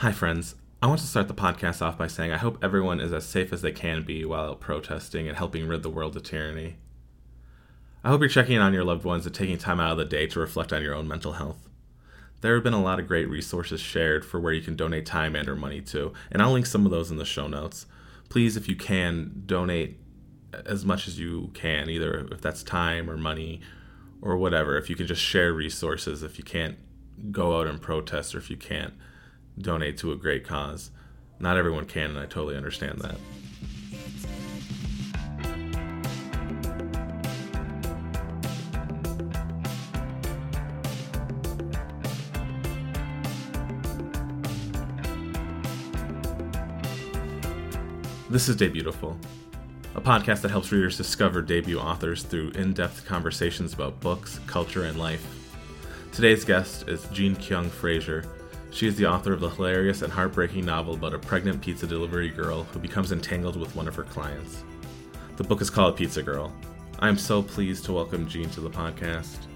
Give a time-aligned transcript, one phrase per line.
[0.00, 0.56] Hi, friends.
[0.82, 3.50] I want to start the podcast off by saying I hope everyone is as safe
[3.50, 6.76] as they can be while out protesting and helping rid the world of tyranny.
[8.04, 10.04] I hope you're checking in on your loved ones and taking time out of the
[10.04, 11.70] day to reflect on your own mental health.
[12.42, 15.34] There have been a lot of great resources shared for where you can donate time
[15.34, 17.86] and or money to, and I'll link some of those in the show notes.
[18.28, 19.98] Please, if you can, donate
[20.66, 23.62] as much as you can, either if that's time or money
[24.20, 24.76] or whatever.
[24.76, 26.76] If you can just share resources, if you can't
[27.32, 28.92] go out and protest, or if you can't
[29.58, 30.90] donate to a great cause.
[31.38, 33.18] Not everyone can, and I totally understand that.
[48.28, 49.16] This is Debutiful,
[49.94, 54.84] a podcast that helps readers discover debut authors through in depth conversations about books, culture,
[54.84, 55.24] and life.
[56.12, 58.24] Today's guest is Jean Kyoung Frazier.
[58.76, 62.28] She is the author of the hilarious and heartbreaking novel about a pregnant pizza delivery
[62.28, 64.64] girl who becomes entangled with one of her clients.
[65.38, 66.52] The book is called Pizza Girl.
[66.98, 69.46] I am so pleased to welcome Jean to the podcast.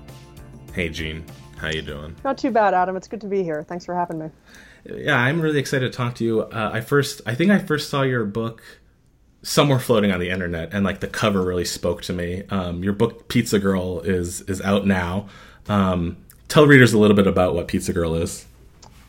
[0.73, 1.23] Hey Jean,
[1.59, 2.17] how you doing?
[2.25, 2.97] Not too bad, Adam.
[2.97, 3.63] It's good to be here.
[3.63, 4.31] Thanks for having me.
[4.87, 6.41] Yeah, I'm really excited to talk to you.
[6.41, 8.63] Uh, I first, I think I first saw your book
[9.43, 12.45] somewhere floating on the internet, and like the cover really spoke to me.
[12.49, 15.29] Um, your book Pizza Girl is is out now.
[15.69, 16.17] Um,
[16.49, 18.47] tell readers a little bit about what Pizza Girl is.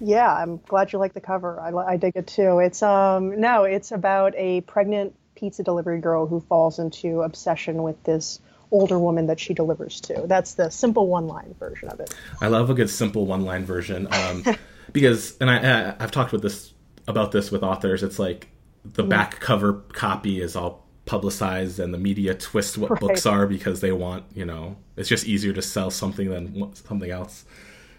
[0.01, 1.59] Yeah, I'm glad you like the cover.
[1.61, 2.59] I, I dig it too.
[2.59, 8.03] It's um no, it's about a pregnant pizza delivery girl who falls into obsession with
[8.03, 8.39] this
[8.71, 10.23] older woman that she delivers to.
[10.25, 12.13] That's the simple one-line version of it.
[12.39, 14.45] I love a good simple one-line version um,
[14.93, 16.73] because, and I I've talked with this
[17.07, 18.01] about this with authors.
[18.01, 18.49] It's like
[18.83, 19.09] the mm.
[19.09, 22.99] back cover copy is all publicized and the media twists what right.
[22.99, 27.09] books are because they want you know it's just easier to sell something than something
[27.09, 27.43] else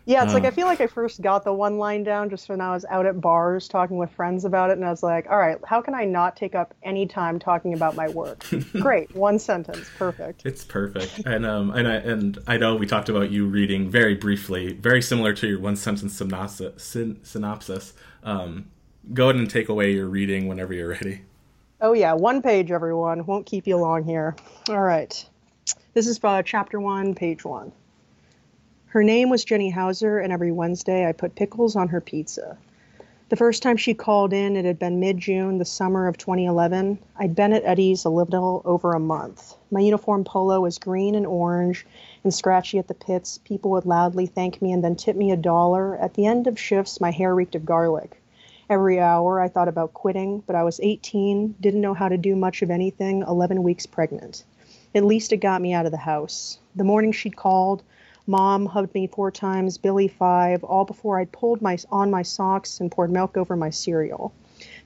[0.05, 2.49] yeah, it's uh, like I feel like I first got the one line down just
[2.49, 5.27] when I was out at bars talking with friends about it, and I was like,
[5.31, 8.45] all right, how can I not take up any time talking about my work?
[8.81, 10.45] Great, one sentence, perfect.
[10.45, 14.15] It's perfect, and um, and I and I know we talked about you reading very
[14.15, 16.97] briefly, very similar to your one sentence synopsis.
[17.23, 17.93] Synopsis.
[18.25, 18.67] Um,
[19.15, 21.23] go ahead and take away your reading whenever you're ready.
[21.81, 23.25] Oh yeah, one page, everyone.
[23.27, 24.35] Won't keep you long here.
[24.69, 25.29] All right,
[25.95, 27.71] this is uh, chapter one, page one.
[28.93, 32.59] Her name was Jenny Hauser, and every Wednesday I put pickles on her pizza.
[33.31, 36.99] The first time she called in, it had been mid June, the summer of 2011.
[37.17, 39.55] I'd been at Eddie's a little over a month.
[39.71, 41.87] My uniform polo was green and orange
[42.23, 43.39] and scratchy at the pits.
[43.39, 45.97] People would loudly thank me and then tip me a dollar.
[45.97, 48.21] At the end of shifts, my hair reeked of garlic.
[48.69, 52.37] Every hour I thought about quitting, but I was 18, didn't know how to do
[52.37, 54.45] much of anything, 11 weeks pregnant.
[54.95, 56.59] At least it got me out of the house.
[56.77, 57.83] The morning she'd called,
[58.33, 62.81] Mom hugged me four times, Billy five, all before I'd pulled my, on my socks
[62.81, 64.33] and poured milk over my cereal.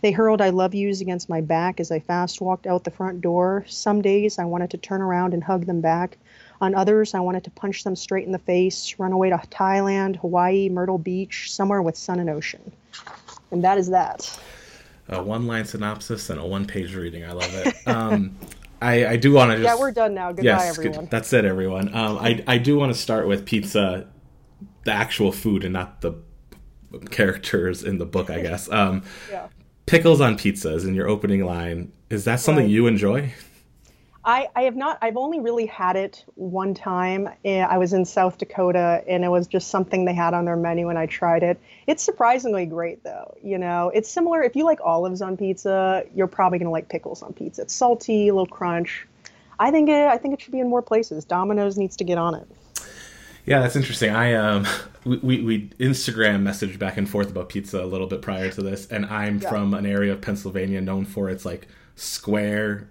[0.02, 3.20] They hurled I love yous against my back as I fast walked out the front
[3.20, 3.64] door.
[3.68, 6.18] Some days I wanted to turn around and hug them back.
[6.60, 10.16] On others, I wanted to punch them straight in the face, run away to Thailand,
[10.16, 12.72] Hawaii, Myrtle Beach, somewhere with sun and ocean.
[13.52, 14.40] And that is that.
[15.08, 17.24] A one line synopsis and a one page reading.
[17.24, 17.76] I love it.
[17.86, 18.36] Um,
[18.80, 19.66] I, I do want to just.
[19.66, 20.28] Yeah, we're done now.
[20.28, 21.00] Goodbye, yes, everyone.
[21.00, 21.10] Good.
[21.10, 21.94] That's it, everyone.
[21.94, 24.08] Um, I, I do want to start with pizza,
[24.84, 26.14] the actual food, and not the
[27.10, 28.70] characters in the book, I guess.
[28.70, 29.48] Um, yeah.
[29.86, 31.92] Pickles on pizzas in your opening line.
[32.10, 32.70] Is that something right.
[32.70, 33.32] you enjoy?
[34.26, 34.98] I, I have not.
[35.02, 37.28] I've only really had it one time.
[37.44, 40.56] Eh, I was in South Dakota, and it was just something they had on their
[40.56, 41.60] menu, and I tried it.
[41.86, 43.38] It's surprisingly great, though.
[43.44, 44.42] You know, it's similar.
[44.42, 47.62] If you like olives on pizza, you're probably gonna like pickles on pizza.
[47.62, 49.06] It's salty, a little crunch.
[49.60, 50.08] I think it.
[50.08, 51.24] I think it should be in more places.
[51.24, 52.48] Domino's needs to get on it.
[53.44, 54.10] Yeah, that's interesting.
[54.10, 54.66] I um,
[55.04, 58.60] we, we, we Instagram messaged back and forth about pizza a little bit prior to
[58.60, 59.48] this, and I'm yeah.
[59.48, 62.88] from an area of Pennsylvania known for its like square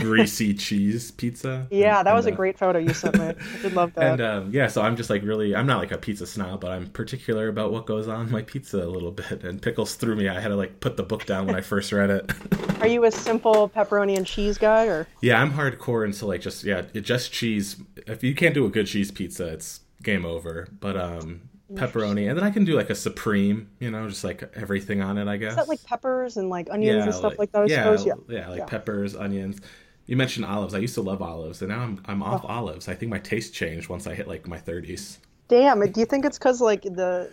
[0.00, 1.66] greasy cheese pizza.
[1.72, 3.26] Yeah, that and, was uh, a great photo you sent me.
[3.26, 4.02] I did love that.
[4.12, 6.70] And um, yeah, so I'm just like really, I'm not like a pizza snob, but
[6.70, 9.42] I'm particular about what goes on my pizza a little bit.
[9.44, 10.28] And pickles threw me.
[10.28, 12.30] I had to like put the book down when I first read it.
[12.80, 15.06] Are you a simple pepperoni and cheese guy, or?
[15.22, 17.76] Yeah, I'm hardcore into like just yeah, just cheese.
[18.06, 20.68] If you can't do a good cheese pizza, it's game over.
[20.80, 24.42] But um, pepperoni, and then I can do like a supreme, you know, just like
[24.54, 25.28] everything on it.
[25.28, 25.50] I guess.
[25.50, 27.62] Is that like peppers and like onions yeah, and stuff like, like that?
[27.62, 28.06] I yeah, suppose.
[28.06, 28.64] Yeah, yeah, like yeah.
[28.66, 29.60] peppers, onions.
[30.06, 30.74] You mentioned olives.
[30.74, 32.48] I used to love olives, and now I'm I'm off oh.
[32.48, 32.88] olives.
[32.88, 35.18] I think my taste changed once I hit like my 30s.
[35.48, 35.80] Damn!
[35.92, 37.30] Do you think it's because like the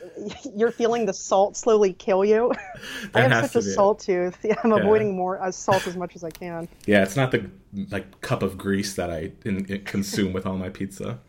[0.55, 2.51] you're feeling the salt slowly kill you?
[3.13, 4.37] I have such a salt tooth.
[4.43, 4.77] Yeah, I'm yeah.
[4.77, 6.67] avoiding more uh, salt as much as I can.
[6.85, 7.49] Yeah, it's not the
[7.91, 11.19] like cup of grease that I in, consume with all my pizza.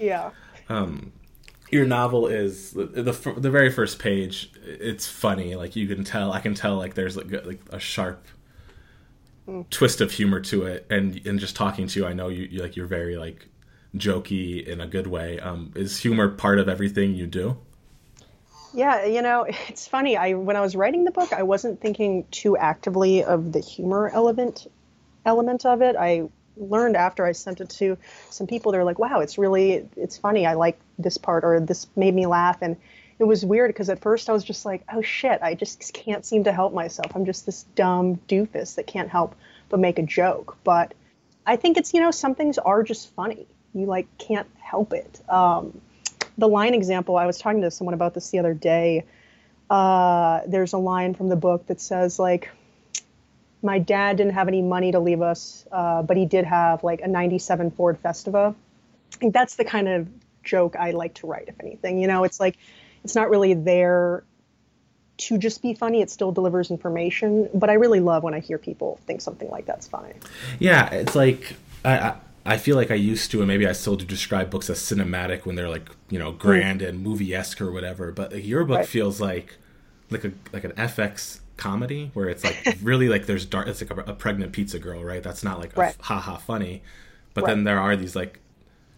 [0.00, 0.30] Yeah.
[0.68, 1.12] Um,
[1.70, 4.50] your novel is the, the the very first page.
[4.64, 6.32] It's funny, like you can tell.
[6.32, 8.26] I can tell like there's like, like a sharp
[9.48, 9.68] mm.
[9.70, 12.62] twist of humor to it, and and just talking to you, I know you, you
[12.62, 13.46] like you're very like
[13.96, 15.38] jokey in a good way.
[15.40, 17.56] Um, is humor part of everything you do?
[18.72, 20.16] Yeah, you know, it's funny.
[20.16, 24.10] I when I was writing the book, I wasn't thinking too actively of the humor
[24.12, 24.66] element
[25.24, 25.96] element of it.
[25.96, 27.96] I learned after I sent it to
[28.30, 28.72] some people.
[28.72, 30.46] They're like, "Wow, it's really it's funny.
[30.46, 32.76] I like this part, or this made me laugh." And
[33.18, 36.24] it was weird because at first I was just like, "Oh shit, I just can't
[36.24, 37.12] seem to help myself.
[37.14, 39.34] I'm just this dumb doofus that can't help
[39.68, 40.94] but make a joke." But
[41.46, 43.46] I think it's you know some things are just funny.
[43.74, 45.20] You like can't help it.
[45.28, 45.80] Um,
[46.38, 49.04] the line example, I was talking to someone about this the other day.
[49.68, 52.50] Uh, there's a line from the book that says like
[53.62, 57.00] my dad didn't have any money to leave us, uh, but he did have like
[57.00, 58.54] a 97 Ford Festiva.
[59.12, 60.08] I think that's the kind of
[60.42, 61.98] joke I like to write, if anything.
[61.98, 62.56] You know, it's like,
[63.04, 64.24] it's not really there
[65.18, 66.00] to just be funny.
[66.00, 69.66] It still delivers information, but I really love when I hear people think something like
[69.66, 70.14] that's funny.
[70.58, 71.54] Yeah, it's like,
[71.84, 72.14] I, I...
[72.46, 75.44] I feel like I used to, and maybe I still do describe books as cinematic
[75.44, 76.88] when they're like, you know, grand mm.
[76.88, 78.12] and movie esque or whatever.
[78.12, 78.88] But your book right.
[78.88, 79.58] feels like
[80.10, 83.90] like a like an FX comedy where it's like really like there's dark it's like
[83.90, 85.94] a, a, pregnant pizza girl right that's not like right.
[86.00, 86.82] haha funny
[87.34, 87.50] but right.
[87.50, 88.40] then there are these like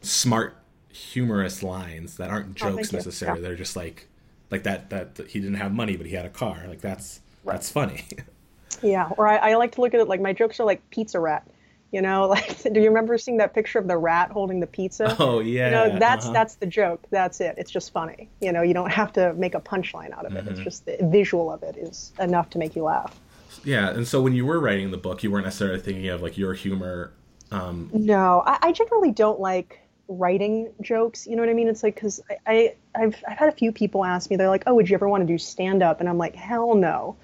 [0.01, 0.57] smart
[0.91, 3.49] humorous lines that aren't oh, jokes oh, necessarily yeah.
[3.49, 4.07] they're just like
[4.51, 7.21] like that, that, that he didn't have money but he had a car like that's
[7.43, 7.55] right.
[7.55, 8.05] that's funny
[8.83, 11.19] yeah or I, I like to look at it like my jokes are like pizza
[11.19, 11.47] rat
[11.93, 15.17] you know, like, do you remember seeing that picture of the rat holding the pizza?
[15.23, 15.67] Oh yeah.
[15.67, 16.33] You know, that's uh-huh.
[16.33, 17.05] that's the joke.
[17.11, 17.55] That's it.
[17.59, 18.29] It's just funny.
[18.41, 20.45] You know, you don't have to make a punchline out of it.
[20.45, 20.55] Mm-hmm.
[20.55, 23.19] It's just the visual of it is enough to make you laugh.
[23.63, 26.37] Yeah, and so when you were writing the book, you weren't necessarily thinking of like
[26.37, 27.13] your humor.
[27.51, 27.91] Um...
[27.93, 31.27] No, I, I generally don't like writing jokes.
[31.27, 31.69] You know what I mean?
[31.69, 34.37] It's like because I, I have I've had a few people ask me.
[34.37, 36.75] They're like, "Oh, would you ever want to do stand up?" And I'm like, "Hell
[36.75, 37.17] no."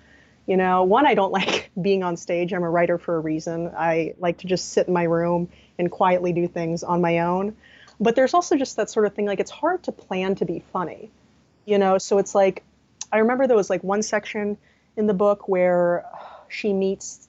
[0.49, 2.53] You know, one, I don't like being on stage.
[2.53, 3.71] I'm a writer for a reason.
[3.77, 5.49] I like to just sit in my room
[5.79, 7.55] and quietly do things on my own.
[8.00, 10.65] But there's also just that sort of thing like it's hard to plan to be
[10.73, 11.11] funny,
[11.67, 11.99] you know?
[11.99, 12.65] So it's like,
[13.12, 14.56] I remember there was like one section
[14.97, 16.05] in the book where
[16.49, 17.29] she meets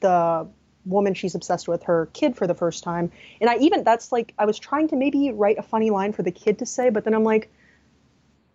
[0.00, 0.48] the
[0.84, 3.10] woman she's obsessed with, her kid for the first time.
[3.40, 6.22] And I even, that's like, I was trying to maybe write a funny line for
[6.22, 7.50] the kid to say, but then I'm like,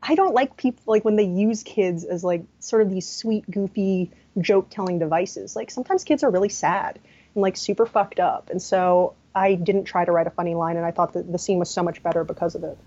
[0.03, 3.49] I don't like people like when they use kids as like sort of these sweet,
[3.49, 5.55] goofy joke telling devices.
[5.55, 6.99] Like sometimes kids are really sad
[7.35, 8.49] and like super fucked up.
[8.49, 11.39] And so I didn't try to write a funny line and I thought that the
[11.39, 12.77] scene was so much better because of it.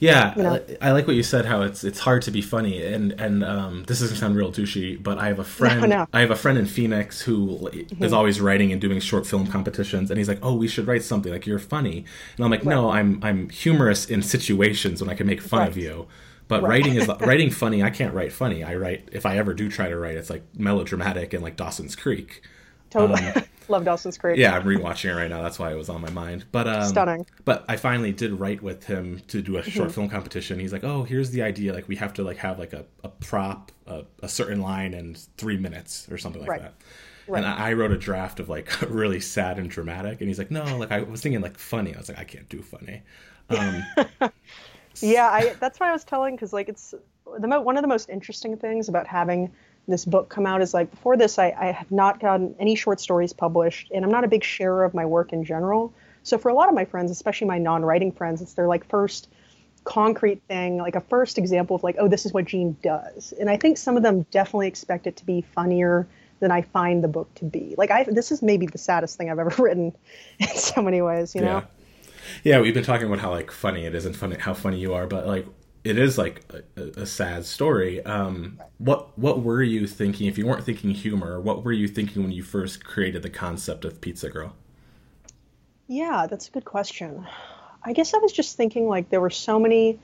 [0.00, 0.64] Yeah, you know?
[0.80, 1.44] I like what you said.
[1.44, 5.02] How it's it's hard to be funny, and and um, this doesn't sound real douchey,
[5.02, 5.82] but I have a friend.
[5.82, 6.06] No, no.
[6.12, 8.02] I have a friend in Phoenix who mm-hmm.
[8.02, 11.02] is always writing and doing short film competitions, and he's like, "Oh, we should write
[11.02, 12.04] something like you're funny,"
[12.36, 12.74] and I'm like, right.
[12.74, 15.68] "No, I'm I'm humorous in situations when I can make fun right.
[15.68, 16.06] of you."
[16.48, 16.70] But right.
[16.70, 17.82] writing is writing funny.
[17.82, 18.64] I can't write funny.
[18.64, 21.94] I write if I ever do try to write, it's like melodramatic and like Dawson's
[21.94, 22.42] Creek.
[22.90, 24.38] Totally, um, love Dawson's Creek.
[24.38, 25.42] Yeah, I'm rewatching it right now.
[25.42, 26.46] That's why it was on my mind.
[26.52, 27.26] But um, stunning.
[27.44, 29.94] But I finally did write with him to do a short mm-hmm.
[29.94, 30.58] film competition.
[30.58, 31.74] He's like, "Oh, here's the idea.
[31.74, 35.16] Like we have to like have like a, a prop, a, a certain line in
[35.36, 36.62] three minutes or something like right.
[36.62, 36.74] that."
[37.26, 37.44] Right.
[37.44, 40.50] And I, I wrote a draft of like really sad and dramatic, and he's like,
[40.50, 43.02] "No, like I was thinking like funny." I was like, "I can't do funny."
[43.50, 43.84] Um,
[45.00, 46.94] yeah, I, that's why I was telling because like it's
[47.38, 49.50] the mo- one of the most interesting things about having
[49.86, 53.00] this book come out is like before this I, I have not gotten any short
[53.00, 55.92] stories published and I'm not a big sharer of my work in general.
[56.22, 59.28] So for a lot of my friends, especially my non-writing friends, it's their like first
[59.84, 63.32] concrete thing, like a first example of like, oh, this is what Jean does.
[63.40, 66.06] And I think some of them definitely expect it to be funnier
[66.40, 67.74] than I find the book to be.
[67.78, 69.94] Like I this is maybe the saddest thing I've ever written
[70.38, 71.62] in so many ways, you know.
[72.44, 74.94] Yeah we've been talking about how like funny it is and funny how funny you
[74.94, 75.46] are, but like
[75.84, 76.42] it is like
[76.76, 78.04] a, a sad story.
[78.04, 81.40] Um, what what were you thinking if you weren't thinking humor?
[81.40, 84.54] What were you thinking when you first created the concept of Pizza Girl?
[85.86, 87.26] Yeah, that's a good question.
[87.82, 89.98] I guess I was just thinking like there were so many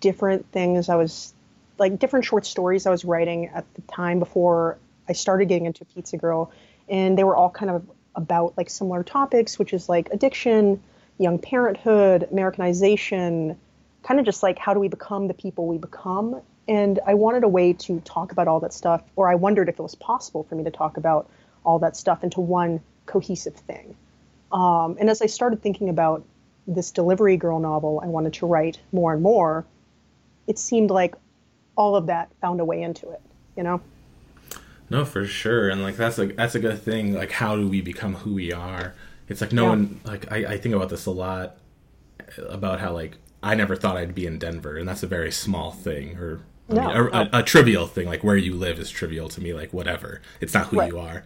[0.00, 1.34] different things I was
[1.78, 4.78] like different short stories I was writing at the time before
[5.08, 6.52] I started getting into Pizza Girl,
[6.88, 10.82] and they were all kind of about like similar topics, which is like addiction,
[11.20, 13.56] young parenthood, Americanization,
[14.02, 16.40] kind of just like how do we become the people we become.
[16.66, 19.78] And I wanted a way to talk about all that stuff, or I wondered if
[19.78, 21.28] it was possible for me to talk about
[21.64, 23.94] all that stuff into one cohesive thing.
[24.50, 26.24] Um, and as I started thinking about
[26.66, 29.66] this delivery girl novel I wanted to write more and more,
[30.46, 31.14] it seemed like
[31.76, 33.20] all of that found a way into it,
[33.56, 33.80] you know?
[34.88, 35.68] No, for sure.
[35.68, 37.14] And like that's like that's a good thing.
[37.14, 38.94] Like how do we become who we are?
[39.30, 39.70] It's like no yeah.
[39.70, 41.58] one like I, I think about this a lot
[42.48, 45.70] about how like I never thought I'd be in Denver, and that's a very small
[45.72, 48.06] thing, or I No, mean, a, a, a trivial thing.
[48.06, 49.54] Like where you live is trivial to me.
[49.54, 50.92] Like whatever, it's not who Right.
[50.92, 51.24] you are.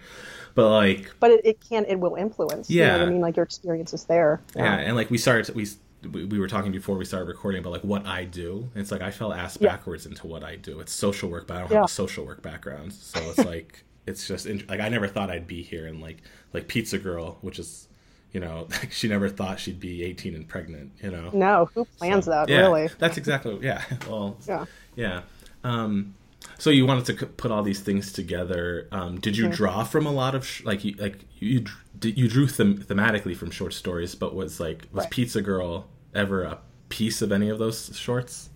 [0.55, 2.79] But like But it, it can, it will influence.
[2.79, 3.03] You know Yeah.
[3.03, 3.21] I mean?
[3.21, 4.41] Like your experience is there.
[4.57, 5.67] yeah, and like we started we.
[6.13, 8.71] We we were talking before we started recording about like what I do.
[8.75, 9.71] It's like I fell ass Yeah.
[9.71, 10.81] backwards into what I do.
[10.81, 11.77] It's social work, but I don't Yeah.
[11.77, 15.47] have a social work background, so it's like it's just like I never thought I'd
[15.47, 15.87] be here.
[15.87, 16.19] And like
[16.53, 17.89] like Pizza Girl, which is
[18.35, 20.93] you know like she never thought she'd be 18 and pregnant.
[21.03, 22.89] You know, No, who plans that, yeah, really?
[22.99, 23.83] That's exactly yeah.
[24.09, 24.67] Well, Yeah.
[24.97, 25.23] yeah.
[25.65, 26.15] Um,
[26.59, 28.87] so you wanted to put all these things together.
[28.93, 31.65] Um, did you draw from a lot of sh- like you like you
[32.03, 34.15] you drew them thematically from short stories?
[34.15, 35.11] But was like was Right.
[35.11, 36.59] Pizza Girl ever a
[36.91, 38.51] piece of any of those shorts?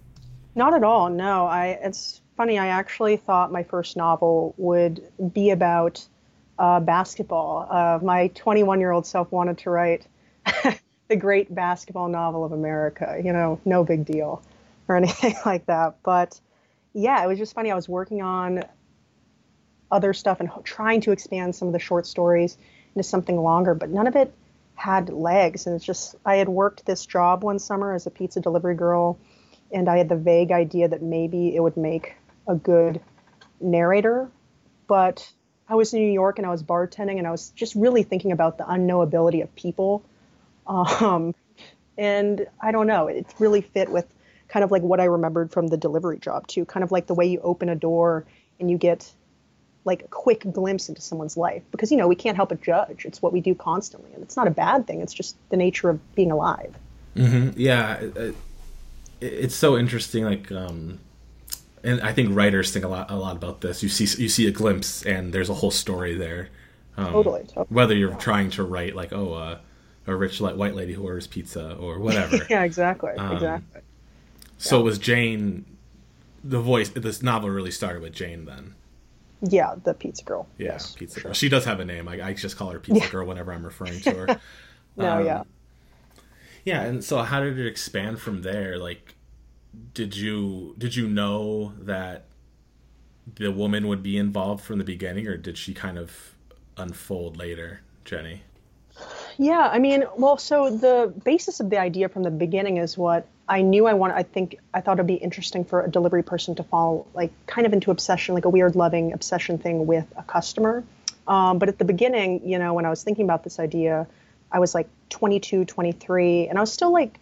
[0.54, 1.08] Not at all.
[1.08, 1.78] No, I.
[1.82, 2.58] It's funny.
[2.58, 6.06] I actually thought my first novel would be about
[6.58, 7.66] uh, basketball.
[7.70, 10.06] Uh, my 21-year-old self wanted to write
[11.08, 13.20] the great basketball novel of America.
[13.22, 14.42] You know, no big deal
[14.88, 15.96] or anything like that.
[16.02, 16.40] But
[16.94, 17.70] yeah, it was just funny.
[17.70, 18.64] I was working on
[19.90, 22.58] other stuff and trying to expand some of the short stories
[22.94, 24.34] into something longer, but none of it
[24.74, 25.66] had legs.
[25.66, 29.18] And it's just I had worked this job one summer as a pizza delivery girl
[29.70, 32.14] and I had the vague idea that maybe it would make
[32.46, 33.00] a good
[33.60, 34.30] narrator.
[34.86, 35.30] But
[35.68, 38.32] I was in New York and I was bartending and I was just really thinking
[38.32, 40.02] about the unknowability of people.
[40.66, 41.34] Um,
[41.96, 44.06] and I don't know, it really fit with
[44.48, 47.14] kind of like what I remembered from the delivery job too, kind of like the
[47.14, 48.24] way you open a door
[48.60, 49.10] and you get
[49.84, 51.62] like a quick glimpse into someone's life.
[51.70, 53.04] Because you know we can't help but judge.
[53.04, 54.10] It's what we do constantly.
[54.14, 55.00] And it's not a bad thing.
[55.00, 56.74] It's just the nature of being alive.
[57.56, 58.34] Yeah, it, it-
[59.20, 60.22] it's so interesting.
[60.24, 61.00] Like, um,
[61.84, 63.82] and I think writers think a lot a lot about this.
[63.82, 66.48] You see you see a glimpse, and there's a whole story there.
[66.96, 67.66] Um, totally, totally.
[67.68, 69.58] Whether you're trying to write like oh uh,
[70.06, 72.38] a rich white lady who orders pizza or whatever.
[72.50, 73.82] yeah exactly Um, exactly
[74.56, 75.64] So was Jane
[76.42, 76.88] the voice?
[76.90, 78.74] This novel really started with Jane then.
[79.42, 81.30] yeah the pizza girl Yeah, yes Pizza Girl.
[81.30, 81.34] sure.
[81.34, 82.08] She does have a name.
[82.08, 83.10] I, I just call her Pizza Yeah.
[83.10, 84.26] Girl whenever I'm referring to her.
[84.96, 85.42] no um, yeah
[86.64, 88.78] Yeah, and so how did it expand from there?
[88.78, 89.14] Like,
[89.94, 92.24] did you did you know that
[93.34, 96.34] the woman would be involved from the beginning, or did she kind of
[96.76, 98.42] unfold later, Jenny?
[99.36, 103.26] Yeah, I mean, well, so the basis of the idea from the beginning is what
[103.48, 104.14] I knew I wanted.
[104.14, 107.66] I think I thought it'd be interesting for a delivery person to fall like kind
[107.66, 110.84] of into obsession, like a weird loving obsession thing with a customer.
[111.26, 114.06] Um, but at the beginning, you know, when I was thinking about this idea,
[114.50, 117.20] I was like 22, 23, and I was still like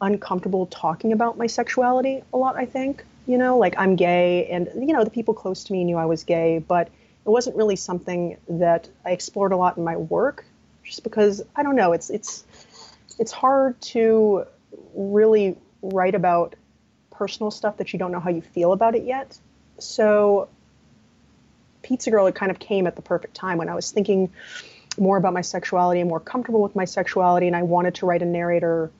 [0.00, 3.04] uncomfortable talking about my sexuality a lot, I think.
[3.26, 6.04] You know, like I'm gay, and, you know, the people close to me knew I
[6.04, 10.44] was gay, but it wasn't really something that I explored a lot in my work
[10.84, 12.44] just because I don't know, it's, it's,
[13.18, 14.44] it's hard to
[14.94, 16.54] really write about
[17.10, 19.36] personal stuff that you don't know how you feel about it yet.
[19.78, 20.48] So,
[21.82, 24.30] Pizza Girl, it kind of came at the perfect time when I was thinking
[24.98, 28.22] more about my sexuality and more comfortable with my sexuality, and I wanted to write
[28.22, 28.90] a narrator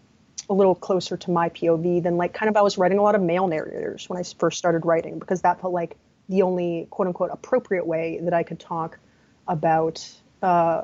[0.48, 3.14] a little closer to my POV than like kind of I was writing a lot
[3.14, 5.96] of male narrators when I first started writing because that felt like
[6.28, 8.98] the only quote unquote appropriate way that I could talk
[9.48, 10.06] about
[10.42, 10.82] uh,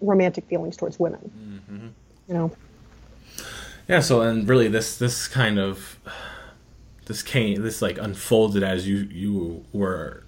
[0.00, 1.92] romantic feelings towards women.
[2.28, 2.52] You know,
[3.88, 4.00] Yeah.
[4.00, 5.98] So, and really, this this kind of
[7.06, 10.24] this came this like unfolded as you you were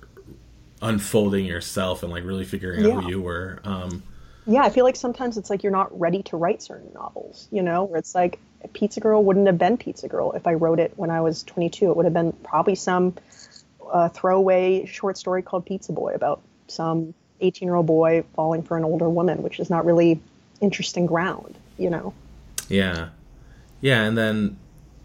[0.83, 3.01] unfolding yourself and like really figuring out Yeah.
[3.03, 3.61] who you were.
[3.65, 4.03] Um,
[4.47, 7.63] yeah, I feel like sometimes it's like you're not ready to write certain novels, you
[7.63, 8.39] know, where it's like
[8.73, 11.91] Pizza Girl wouldn't have been Pizza Girl if I wrote it when I was 22.
[11.91, 13.15] It would have been probably some
[13.91, 18.77] uh, throwaway short story called Pizza Boy about some 18 year old boy falling for
[18.77, 20.21] an older woman, which is not really
[20.61, 22.15] interesting ground, you know.
[22.69, 23.09] Yeah,
[23.81, 24.59] yeah, and then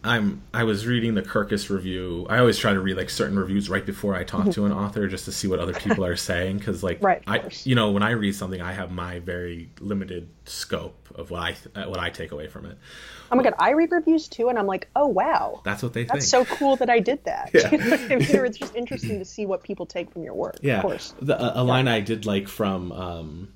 [0.05, 2.27] I'm I was reading the Kirkus review.
[2.29, 5.07] I always try to read like certain reviews right before I talk to an author
[5.07, 7.65] just to see what other people are saying because like Right, I course.
[7.65, 11.51] you know when I read something I have my very limited scope of what I
[11.53, 12.77] th- uh, what I take away from it.
[13.31, 15.61] Oh my God, I read reviews too, and I'm like, oh wow.
[15.65, 16.45] That's what they That's think.
[16.45, 17.49] That's so cool that I did that.
[17.53, 17.71] Yeah.
[17.71, 18.45] You know I mean?
[18.45, 20.57] It's just interesting to see what people take from your work.
[20.61, 21.15] yeah, Of course.
[21.21, 23.53] The, a, a line I did like from um,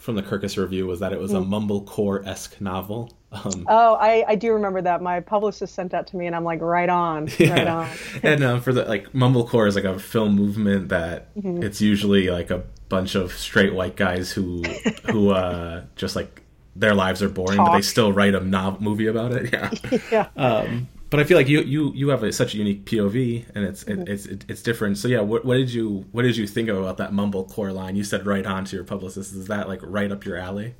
[0.00, 1.36] from the Kirkus review was that it was Hmm.
[1.38, 3.12] a mumblecore esque novel.
[3.32, 5.02] Um, Oh, I, I do remember that.
[5.02, 7.88] My publicist sent that to me, and I'm like, right on, right on.
[8.22, 11.62] and uh, for the like mumblecore is like a film movement that Mm-hmm.
[11.62, 14.62] it's usually like a bunch of straight white guys who
[15.10, 16.42] who uh just like
[16.76, 19.70] their lives are boring but they still write a nov- movie about it yeah
[20.12, 20.28] Yeah.
[20.36, 23.64] um but i feel like you you you have a, such a unique pov and
[23.64, 24.02] it's Mm-hmm.
[24.02, 26.68] it, it's it, it's different so yeah what, what did you what did you think
[26.68, 30.12] about that mumblecore line you said right on to your publicist is that like right
[30.12, 30.74] up your alley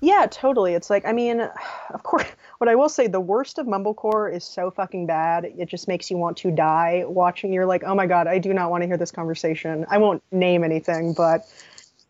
[0.00, 0.74] Yeah, totally.
[0.74, 1.40] It's like, I mean,
[1.90, 2.24] of course,
[2.58, 5.44] what I will say, the worst of Mumblecore is so fucking bad.
[5.44, 7.52] It just makes you want to die watching.
[7.52, 9.86] You're like, oh my God, I do not want to hear this conversation.
[9.88, 11.46] I won't name anything, but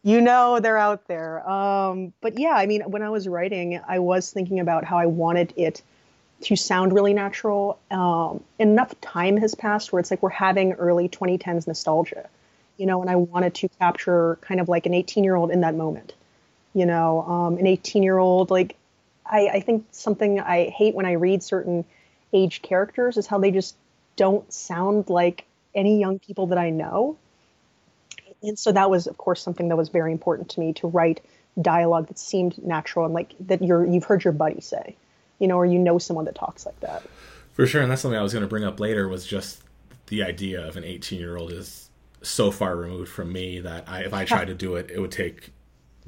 [0.03, 1.49] you know they're out there.
[1.49, 5.07] Um, but yeah, I mean, when I was writing, I was thinking about how I
[5.07, 5.83] wanted it
[6.43, 7.79] to sound really natural.
[7.91, 12.29] Um, enough time has passed where it's like we're having early 2010s nostalgia,
[12.77, 15.63] you know, and I wanted to capture kind of like an 18 year old in
[15.63, 16.13] that moment
[16.77, 18.51] you know, um, an 18 year old.
[18.51, 18.77] Like,
[19.25, 21.87] I, I think something I hate when I read certain
[22.35, 23.77] age characters is how they just
[24.17, 27.17] don't sound like any young people that I know.
[28.43, 31.23] And so that was, of course, something that was very important to me to write
[31.63, 34.95] dialogue that seemed natural and like that you're you've heard your buddy say,
[35.39, 37.03] you know, or you know someone that talks like that.
[37.55, 39.63] For sure, and that's something I was going to bring up later was just
[40.09, 41.89] the idea of an 18 year old is
[42.21, 45.13] so far removed from me that I, if I tried to do it, it would
[45.13, 45.53] take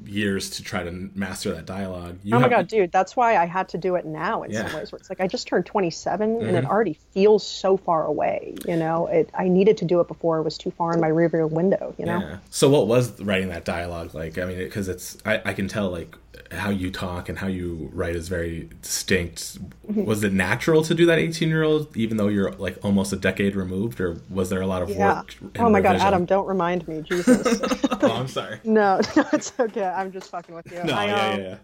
[0.05, 2.19] years to try to master that dialogue.
[2.23, 4.51] You oh my have, god, dude, that's why I had to do it now in
[4.51, 4.67] yeah.
[4.67, 4.91] some ways.
[4.91, 6.47] Where it's like I just turned 27 mm-hmm.
[6.47, 6.71] and it mm-hmm.
[6.71, 8.55] already feels so far away.
[8.67, 11.09] You know, it I needed to do it before it was too far in my
[11.09, 11.93] rearview window.
[11.97, 12.19] You know.
[12.19, 12.37] Yeah.
[12.49, 14.37] So what was writing that dialogue like?
[14.37, 16.15] I mean, because it, it's I, I can tell like
[16.51, 19.59] how you talk and how you write is very distinct.
[19.87, 20.05] Mm-hmm.
[20.05, 23.15] Was it natural to do that 18 year old, even though you're like almost a
[23.15, 25.19] decade removed, or was there a lot of yeah.
[25.19, 25.35] work?
[25.57, 25.97] Oh my revision?
[25.97, 27.61] God, Adam, don't remind me, Jesus.
[28.01, 28.59] oh, I'm sorry.
[28.63, 29.85] no, no, it's okay.
[29.85, 30.83] I'm just fucking with you.
[30.83, 31.57] No, I, yeah, um, yeah, yeah.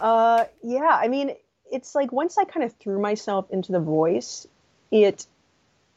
[0.00, 0.98] Uh, yeah.
[1.00, 1.34] I mean,
[1.70, 4.46] it's like once I kind of threw myself into the voice,
[4.90, 5.26] it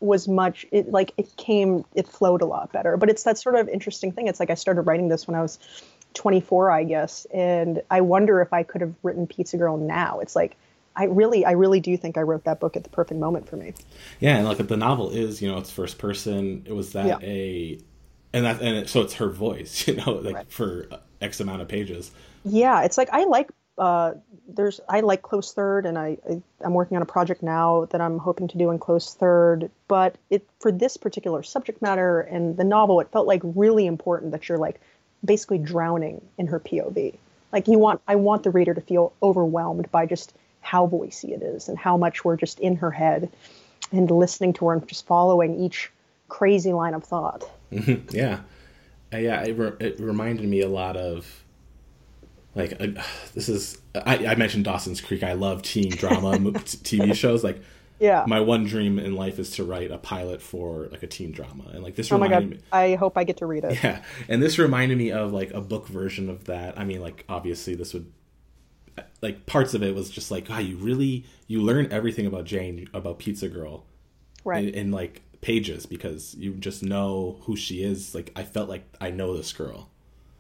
[0.01, 3.55] was much it like it came it flowed a lot better but it's that sort
[3.55, 5.57] of interesting thing it's like i started writing this when i was
[6.15, 7.25] 24, I guess.
[7.33, 10.19] And I wonder if I could have written Pizza Girl now.
[10.19, 10.57] It's like,
[10.95, 13.57] I really, I really do think I wrote that book at the perfect moment for
[13.57, 13.73] me.
[14.19, 16.63] Yeah, and like the novel is, you know, it's first person.
[16.65, 17.17] It was that yeah.
[17.21, 17.79] a,
[18.33, 20.51] and that, and it, so it's her voice, you know, like right.
[20.51, 20.87] for
[21.21, 22.11] X amount of pages.
[22.43, 24.13] Yeah, it's like I like, uh,
[24.47, 27.99] there's, I like Close Third, and I, I, I'm working on a project now that
[27.99, 29.69] I'm hoping to do in Close Third.
[29.89, 34.31] But it for this particular subject matter and the novel, it felt like really important
[34.31, 34.79] that you're like
[35.25, 37.15] basically drowning in her POV.
[37.51, 41.41] Like you want, I want the reader to feel overwhelmed by just how voicey it
[41.41, 43.31] is and how much we're just in her head
[43.91, 45.91] and listening to her and just following each
[46.27, 47.49] crazy line of thought.
[47.71, 48.15] Mm-hmm.
[48.15, 48.41] Yeah,
[49.13, 49.41] uh, yeah.
[49.43, 51.43] It, re- it, reminded me a lot of
[52.55, 52.87] like uh,
[53.33, 55.23] this is I, I, mentioned Dawson's Creek.
[55.23, 57.61] I love teen drama TV shows like
[57.99, 58.25] yeah.
[58.27, 61.65] My one dream in life is to write a pilot for like a teen drama.
[61.73, 62.49] And like this oh my god.
[62.49, 63.81] me, i hope i get to read it.
[63.83, 64.03] Yeah.
[64.27, 66.77] And this reminded me of like a book version of that.
[66.79, 68.11] I mean like obviously this would
[69.21, 72.87] like parts of it was just like wow you really you learn everything about jane
[72.93, 73.85] about pizza girl
[74.45, 74.63] right.
[74.63, 78.15] in, in like pages because you just know who she is.
[78.15, 79.89] Like i felt like i know this girl.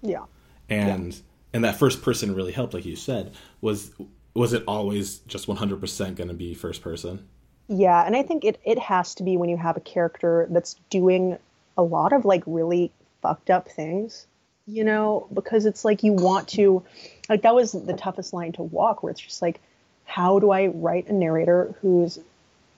[0.01, 0.25] Yeah.
[0.69, 1.19] And yeah.
[1.53, 3.33] and that first person really helped like you said.
[3.61, 3.91] Was
[4.33, 7.25] was it always just 100% going to be first person
[7.67, 10.75] yeah, and I think it it has to be when you have a character that's
[10.89, 11.37] doing
[11.77, 14.27] a lot of like really fucked up things,
[14.67, 16.83] you know, because it's like you want to
[17.27, 19.59] like that was the toughest line to walk where it's just like
[20.05, 22.19] how do I write a narrator who's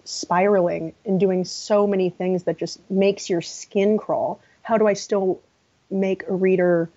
[0.05, 4.39] spiraling and doing so many things that just makes your skin crawl?
[4.63, 5.41] How do I still
[5.91, 6.89] make a reader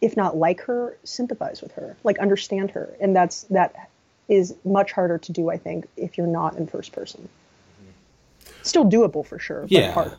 [0.00, 2.92] if not like her, sympathize with her, like understand her?
[3.00, 3.88] And that's that
[4.28, 7.28] is much harder to do, I think, if you're not in first person.
[8.62, 9.66] Still doable for sure.
[9.68, 10.14] yeah.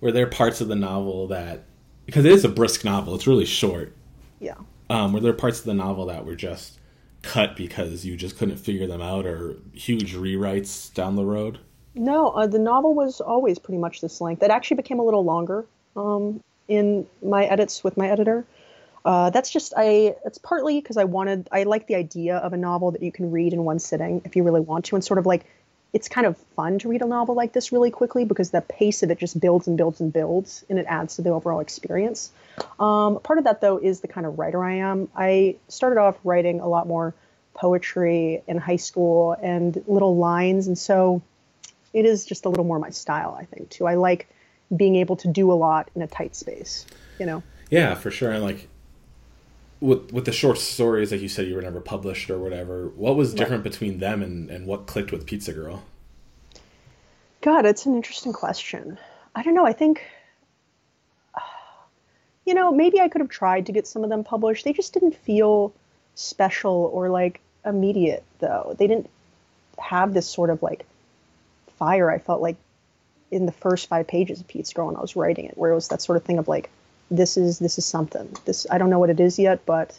[0.00, 1.64] Were there parts of the novel that,
[2.06, 3.94] because it is a brisk novel, it's really short.
[4.40, 4.54] Yeah.
[4.90, 6.78] Um, were there parts of the novel that were just
[7.22, 11.58] cut because you just couldn't figure them out or huge rewrites down the road?
[11.94, 14.42] No, uh, the novel was always pretty much this length.
[14.42, 18.44] It actually became a little longer um, in my edits with my editor.
[19.04, 20.14] Uh, that's just I.
[20.24, 21.48] It's partly because I wanted.
[21.50, 24.36] I like the idea of a novel that you can read in one sitting if
[24.36, 25.44] you really want to, and sort of like
[25.92, 29.02] it's kind of fun to read a novel like this really quickly because the pace
[29.02, 32.30] of it just builds and builds and builds, and it adds to the overall experience.
[32.78, 35.08] Um, part of that though is the kind of writer I am.
[35.16, 37.14] I started off writing a lot more
[37.54, 41.22] poetry in high school and little lines, and so
[41.92, 43.36] it is just a little more my style.
[43.38, 43.86] I think too.
[43.86, 44.28] I like
[44.74, 46.86] being able to do a lot in a tight space.
[47.18, 47.42] You know.
[47.68, 48.30] Yeah, for sure.
[48.30, 48.68] And like
[49.82, 52.88] with with the short stories, like you said, you were never published or whatever.
[52.88, 53.70] What was different right.
[53.70, 55.82] between them and and what clicked with Pizza Girl?
[57.40, 58.98] God, it's an interesting question.
[59.34, 59.66] I don't know.
[59.66, 60.04] I think,
[62.46, 64.64] you know, maybe I could have tried to get some of them published.
[64.64, 65.74] They just didn't feel
[66.14, 68.76] special or like immediate, though.
[68.78, 69.10] They didn't
[69.78, 70.86] have this sort of like
[71.78, 72.08] fire.
[72.08, 72.56] I felt like
[73.32, 75.74] in the first five pages of Pizza Girl when I was writing it, where it
[75.74, 76.70] was that sort of thing of like,
[77.16, 78.34] this is this is something.
[78.44, 79.98] This I don't know what it is yet, but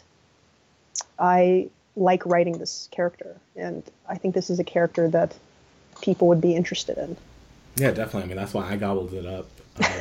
[1.18, 5.34] I like writing this character, and I think this is a character that
[6.02, 7.16] people would be interested in.
[7.76, 8.24] Yeah, definitely.
[8.24, 9.48] I mean, that's why I gobbled it up.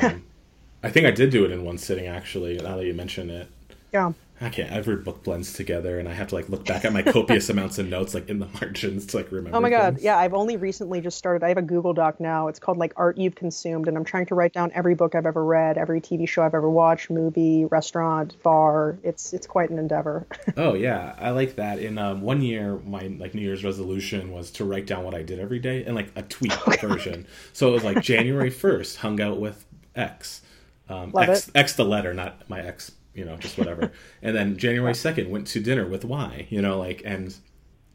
[0.03, 0.23] Um,
[0.83, 2.57] I think I did do it in one sitting, actually.
[2.57, 3.47] Now that you mention it,
[3.93, 4.11] Yeah.
[4.39, 4.71] Can't.
[4.71, 7.79] Every book blends together, and I have to like look back at my copious amounts
[7.79, 9.57] of notes, like in the margins, to like remember.
[9.57, 10.03] Oh my god, things.
[10.03, 11.45] yeah, I've only recently just started.
[11.45, 12.49] I have a Google Doc now.
[12.49, 15.25] It's called like Art You've Consumed, and I'm trying to write down every book I've
[15.25, 18.97] ever read, every TV show I've ever watched, movie, restaurant, bar.
[19.03, 20.27] It's it's quite an endeavor.
[20.55, 21.79] Oh yeah, I like that.
[21.79, 25.23] In um, one year, my like New Year's resolution was to write down what I
[25.23, 27.25] did every day in like a tweet version.
[27.53, 29.65] So it was like January first, hung out with
[29.95, 30.41] X,
[30.89, 31.51] um, Love X it.
[31.55, 33.91] X the letter, not my ex, you know, just whatever.
[34.21, 37.35] and then January second, went to dinner with Y, you know, like and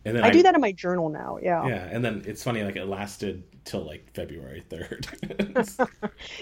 [0.05, 1.39] and then I do that in my journal now.
[1.43, 1.67] Yeah.
[1.67, 5.07] Yeah, and then it's funny, like it lasted till like February third.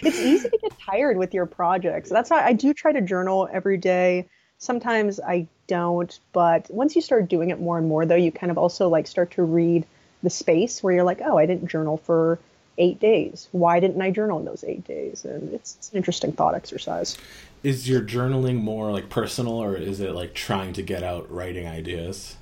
[0.03, 2.11] It's easy to get tired with your projects.
[2.11, 4.29] That's why I do try to journal every day.
[4.59, 8.51] Sometimes I don't, but once you start doing it more and more, though, you kind
[8.51, 9.85] of also like start to read
[10.23, 12.39] the space where you're like, oh, I didn't journal for
[12.79, 13.49] eight days.
[13.53, 15.25] Why didn't I journal in those eight days?
[15.25, 17.17] And it's, it's an interesting thought exercise.
[17.63, 21.67] is your journaling more like personal, or is it like trying to get out writing
[21.67, 22.37] ideas?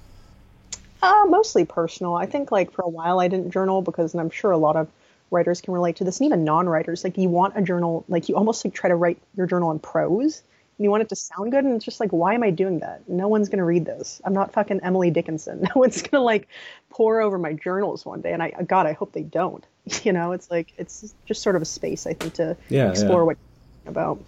[1.03, 2.15] Uh, mostly personal.
[2.15, 4.77] I think like for a while I didn't journal because, and I'm sure a lot
[4.77, 4.89] of
[5.31, 7.05] writers can relate to this, and even non-writers.
[7.05, 9.79] Like you want a journal, like you almost like try to write your journal in
[9.79, 10.43] prose,
[10.79, 12.79] and you want it to sound good, and it's just like, why am I doing
[12.81, 13.09] that?
[13.09, 14.21] No one's gonna read this.
[14.25, 15.61] I'm not fucking Emily Dickinson.
[15.75, 16.49] No one's gonna like
[16.91, 19.65] pour over my journals one day, and I, God, I hope they don't.
[20.05, 23.21] You know, it's like it's just sort of a space I think to Yeah, explore
[23.21, 23.25] yeah.
[23.25, 23.37] what
[23.85, 24.19] you're about.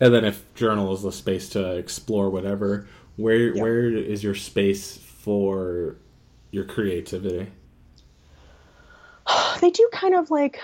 [0.00, 3.62] And then if journal is the space to explore whatever, where Yeah.
[3.62, 5.96] where is your space for
[6.50, 7.50] your creativity?
[9.60, 10.60] they do kind of like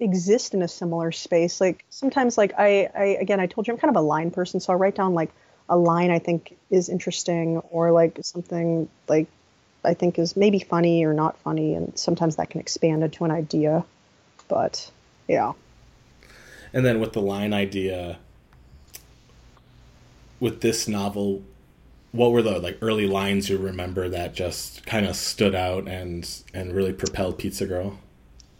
[0.00, 1.60] exist in a similar space.
[1.60, 4.60] Like sometimes, like I, I again, I told you I'm kind of a line person,
[4.60, 5.30] so I write down like
[5.68, 9.28] a line I think is interesting, or like something like
[9.84, 13.30] I think is maybe funny or not funny, and sometimes that can expand into an
[13.30, 13.84] idea.
[14.48, 14.90] But
[15.28, 15.52] yeah,
[16.72, 18.18] And then with the line idea
[20.40, 21.42] with this novel,
[22.12, 26.28] what were the like early lines you remember that just kind of stood out and
[26.52, 27.98] and really propelled Pizza Girl?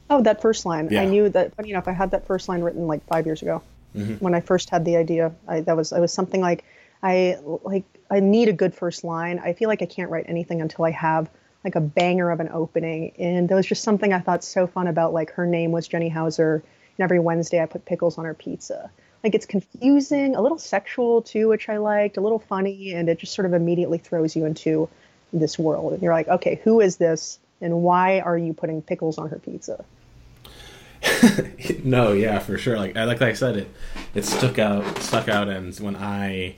[0.09, 0.89] Oh, that first line.
[0.91, 1.03] Yeah.
[1.03, 1.55] I knew that.
[1.55, 3.63] Funny enough, I had that first line written like five years ago
[3.95, 4.15] mm-hmm.
[4.15, 5.33] when I first had the idea.
[5.49, 6.65] I, that was it was something like
[7.03, 9.39] I like I need a good first line.
[9.39, 11.31] I feel like I can't write anything until I have
[11.65, 13.13] like a banger of an opening.
[13.19, 15.13] And there was just something I thought so fun about.
[15.13, 18.91] Like her name was Jenny Hauser, and every Wednesday I put pickles on her pizza.
[19.23, 23.19] Like it's confusing, a little sexual too, which I liked, a little funny, and it
[23.19, 24.89] just sort of immediately throws you into
[25.33, 25.93] this world.
[25.93, 29.39] And you're like, okay, who is this, and why are you putting pickles on her
[29.39, 29.85] pizza?
[31.85, 32.79] no, yeah, for sure.
[32.79, 33.69] Like I like I said, it
[34.15, 36.57] it stuck out stuck out, and when I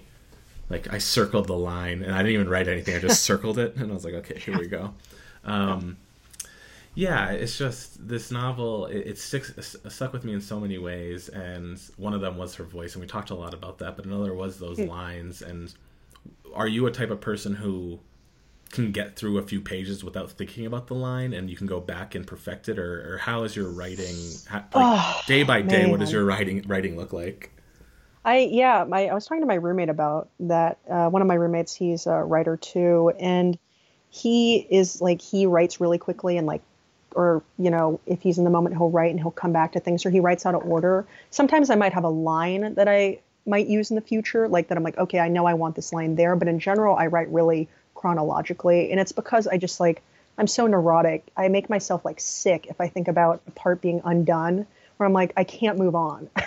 [0.72, 2.96] like I circled the line, and I didn't even write anything.
[2.96, 4.94] I just circled it, and I was like, okay, here we go.
[5.44, 5.98] Um,
[6.94, 8.86] yeah, it's just this novel.
[8.86, 12.36] It, it sticks it stuck with me in so many ways, and one of them
[12.36, 13.96] was her voice, and we talked a lot about that.
[13.96, 15.42] But another was those lines.
[15.42, 15.72] And
[16.54, 18.00] are you a type of person who
[18.70, 21.78] can get through a few pages without thinking about the line and you can go
[21.78, 25.84] back and perfect it or, or how is your writing how, like, day by day
[25.90, 27.51] what does your writing writing look like
[28.24, 30.78] I yeah, my I was talking to my roommate about that.
[30.88, 33.58] Uh, one of my roommates, he's a writer too, and
[34.10, 36.62] he is like he writes really quickly and like,
[37.16, 39.80] or you know, if he's in the moment, he'll write and he'll come back to
[39.80, 41.04] things, or he writes out of order.
[41.30, 44.78] Sometimes I might have a line that I might use in the future, like that
[44.78, 47.28] I'm like, okay, I know I want this line there, but in general, I write
[47.28, 50.00] really chronologically, and it's because I just like
[50.38, 51.26] I'm so neurotic.
[51.36, 55.12] I make myself like sick if I think about a part being undone, where I'm
[55.12, 56.30] like, I can't move on.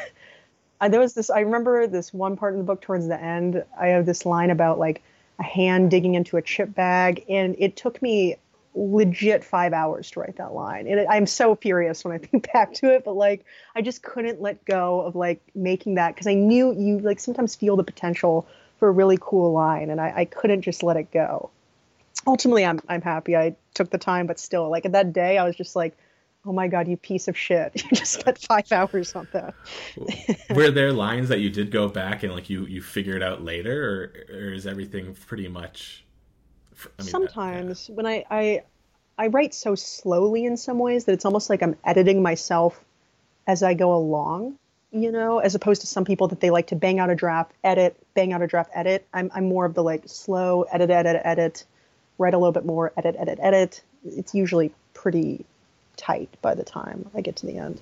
[0.81, 3.63] There was this i remember this one part in the book towards the end.
[3.79, 5.01] I have this line about like
[5.39, 8.37] a hand digging into a chip bag and it took me
[8.75, 10.87] legit five hours to write that line.
[10.87, 14.03] And it, i'm so furious when i think back to it but like i just
[14.03, 17.83] couldn't let go of like making that because i knew you like sometimes feel the
[17.83, 18.47] potential
[18.79, 21.49] for a really cool line and I, I couldn't just let it go.
[22.27, 25.45] Ultimately I'm, I'm happy i took the time but still like at that day i
[25.45, 25.97] was just like
[26.45, 27.83] oh my god you piece of shit.
[27.91, 29.53] You just spent five hours on that.
[30.49, 34.25] Were there lines that you did go back and like you you figured out later
[34.31, 36.05] or, or is everything pretty much
[36.99, 38.63] I mean, sometimes when I, I
[39.17, 42.83] I write so slowly in some ways that it's almost like I'm editing myself
[43.47, 44.57] as I go along,
[44.91, 47.53] you know, as opposed to some people that they like to bang out a draft,
[47.63, 49.07] edit, bang out a draft, edit.
[49.13, 51.65] I'm I'm more of the like slow edit, edit, edit,
[52.17, 53.83] write a little bit more, edit, edit, edit.
[54.03, 55.45] It's usually pretty
[55.97, 57.81] tight by the time I get to the end.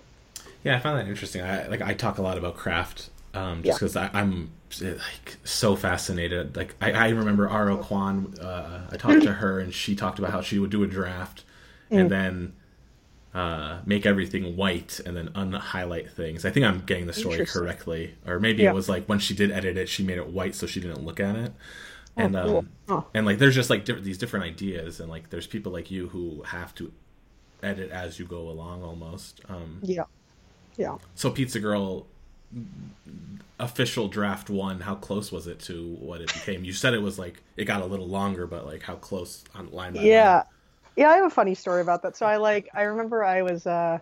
[0.64, 1.42] Yeah, I found that interesting.
[1.42, 6.56] I like I talk a lot about craft um, just because I'm like so fascinated.
[6.56, 7.70] Like I, I remember R.
[7.72, 7.78] O.
[7.78, 8.42] Kwon.
[8.44, 11.44] Uh, I talked to her and she talked about how she would do a draft
[11.92, 12.00] mm.
[12.00, 12.54] and then
[13.34, 16.46] uh, make everything white and then unhighlight things.
[16.46, 18.70] I think I'm getting the story correctly, or maybe yeah.
[18.70, 21.04] it was like when she did edit it, she made it white so she didn't
[21.04, 21.54] look at it.
[22.16, 22.58] Oh, and cool.
[22.58, 23.06] um, oh.
[23.16, 26.10] and like there's just like di- these different ideas, and like there's people like you
[26.10, 26.92] who have to
[27.64, 29.42] edit as you go along almost.
[29.50, 30.04] Um, yeah,
[30.78, 30.98] yeah.
[31.16, 32.06] So Pizza Girl
[33.60, 37.20] official draft one how close was it to what it became you said it was
[37.20, 40.44] like it got a little longer but like how close on line by yeah line?
[40.98, 43.66] yeah i have a funny story about that so i like i remember i was
[43.68, 43.98] uh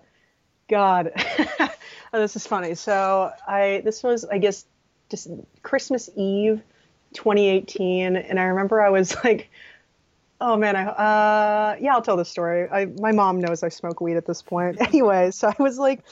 [0.70, 1.70] god oh,
[2.14, 4.66] this is funny so i this was i guess
[5.10, 5.30] just
[5.64, 6.62] christmas eve
[7.14, 9.50] 2018 and i remember i was like
[10.42, 14.02] oh man i uh yeah i'll tell the story i my mom knows i smoke
[14.02, 16.04] weed at this point anyway so i was like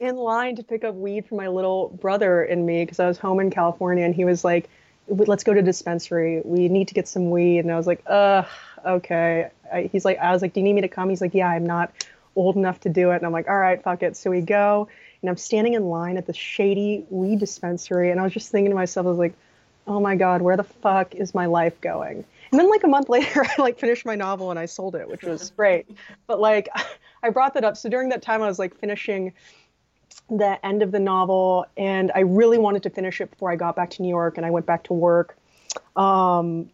[0.00, 3.18] in line to pick up weed for my little brother and me because I was
[3.18, 4.68] home in California and he was like,
[5.08, 6.42] let's go to dispensary.
[6.44, 7.60] We need to get some weed.
[7.60, 8.44] And I was like, uh,
[8.84, 9.50] okay.
[9.72, 11.10] I, he's like, I was like, do you need me to come?
[11.10, 11.92] He's like, yeah, I'm not
[12.36, 13.16] old enough to do it.
[13.16, 14.16] And I'm like, all right, fuck it.
[14.16, 14.88] So we go
[15.22, 18.10] and I'm standing in line at the shady weed dispensary.
[18.10, 19.34] And I was just thinking to myself, I was like,
[19.86, 22.24] oh my God, where the fuck is my life going?
[22.54, 25.08] And then like a month later, I like finished my novel and I sold it,
[25.08, 25.86] which was great.
[26.28, 26.68] But like,
[27.24, 27.76] I brought that up.
[27.76, 29.32] So during that time, I was like finishing
[30.30, 33.74] the end of the novel, and I really wanted to finish it before I got
[33.74, 35.36] back to New York, and I went back to work.
[35.96, 36.70] Um,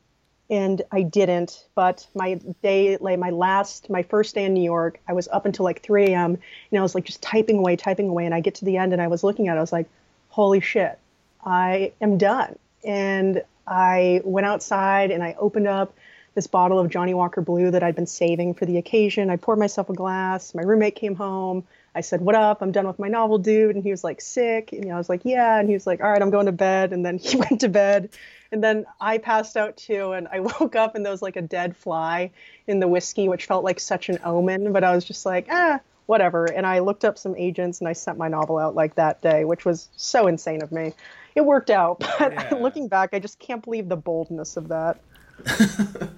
[0.50, 1.66] and I didn't.
[1.74, 5.46] But my day, like my last, my first day in New York, I was up
[5.46, 6.36] until like 3 a.m.
[6.70, 8.92] and I was like just typing away, typing away, and I get to the end
[8.92, 9.88] and I was looking at it, I was like,
[10.28, 10.98] holy shit,
[11.42, 12.58] I am done.
[12.84, 15.94] And I went outside and I opened up
[16.34, 19.30] this bottle of Johnnie Walker Blue that I'd been saving for the occasion.
[19.30, 20.54] I poured myself a glass.
[20.54, 21.64] My roommate came home.
[21.94, 22.62] I said, "What up?
[22.62, 25.22] I'm done with my novel, dude." And he was like, "Sick." And I was like,
[25.24, 27.60] "Yeah." And he was like, "All right, I'm going to bed." And then he went
[27.60, 28.10] to bed.
[28.52, 30.12] And then I passed out too.
[30.12, 32.30] And I woke up and there was like a dead fly
[32.66, 34.72] in the whiskey, which felt like such an omen.
[34.72, 36.44] But I was just like, ah, whatever.
[36.44, 39.44] And I looked up some agents and I sent my novel out like that day,
[39.44, 40.92] which was so insane of me.
[41.36, 42.54] It worked out, but yeah.
[42.54, 45.00] looking back, I just can't believe the boldness of that.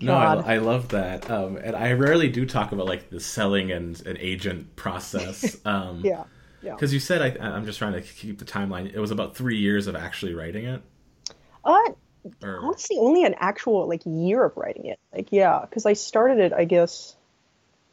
[0.00, 3.72] No, I, I, love that, um, and I rarely do talk about like the selling
[3.72, 5.56] and an agent process.
[5.66, 6.22] Um, yeah,
[6.62, 6.74] yeah.
[6.74, 8.94] Because you said I, I'm just trying to keep the timeline.
[8.94, 10.82] It was about three years of actually writing it.
[11.64, 11.80] Uh,
[12.44, 12.60] or...
[12.62, 15.00] honestly, only an actual like year of writing it.
[15.12, 17.16] Like, yeah, because I started it, I guess.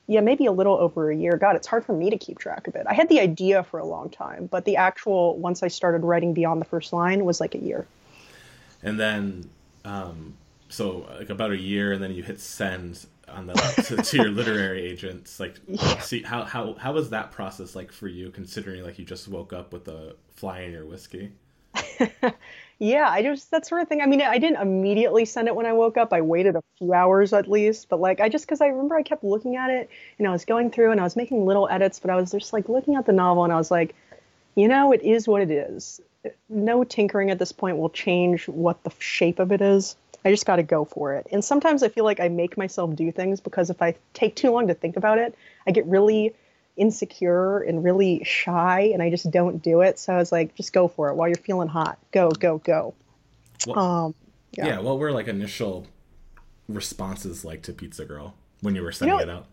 [0.07, 1.35] Yeah, maybe a little over a year.
[1.37, 2.85] God, it's hard for me to keep track of it.
[2.87, 6.33] I had the idea for a long time, but the actual once I started writing
[6.33, 7.87] beyond the first line was like a year.
[8.83, 9.49] And then
[9.83, 10.35] um,
[10.69, 13.53] so like about a year and then you hit send on the
[13.87, 15.99] to, to your literary agents like yeah.
[15.99, 19.53] see how how how was that process like for you considering like you just woke
[19.53, 21.31] up with a fly in your whiskey
[22.79, 24.01] yeah i just that sort of thing.
[24.01, 26.11] I mean i didn't immediately send it when i woke up.
[26.13, 29.03] I waited a few hours at least but like i just because i remember i
[29.03, 31.99] kept looking at it and i was going through and i was making little edits
[31.99, 33.95] but i was just like looking at the novel and i was like
[34.55, 36.01] you know it is what it is.
[36.49, 39.95] No tinkering at this point will change what the shape of it is.
[40.23, 41.27] I just got to go for it.
[41.31, 44.49] And sometimes I feel like I make myself do things because if I take too
[44.49, 45.35] long to think about it,
[45.67, 46.33] I get really
[46.77, 49.99] insecure and really shy and I just don't do it.
[49.99, 51.97] So I was like, just go for it while you're feeling hot.
[52.11, 52.93] Go, go, go.
[53.67, 54.15] Well, um,
[54.51, 54.67] yeah.
[54.67, 54.79] yeah.
[54.79, 55.87] What were like initial
[56.67, 59.45] responses like to Pizza Girl when you were sending you know, it out?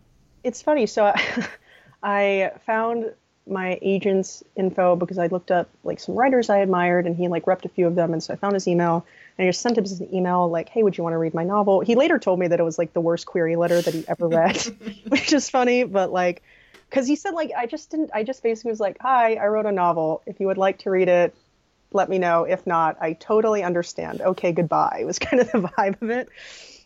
[0.43, 0.85] It's funny.
[0.85, 1.47] So I,
[2.03, 3.13] I found
[3.45, 7.45] my agent's info because I looked up like some writers I admired and he like
[7.45, 8.13] repped a few of them.
[8.13, 9.05] And so I found his email
[9.37, 11.43] and I just sent him an email like, "Hey, would you want to read my
[11.43, 14.05] novel?" He later told me that it was like the worst query letter that he
[14.07, 14.57] ever read,
[15.07, 16.41] which is funny, but like,
[16.93, 18.11] because he said like, I just didn't.
[18.13, 20.21] I just basically was like, "Hi, I wrote a novel.
[20.27, 21.35] If you would like to read it,
[21.91, 22.43] let me know.
[22.43, 24.21] If not, I totally understand.
[24.21, 26.29] Okay, goodbye." It was kind of the vibe of it.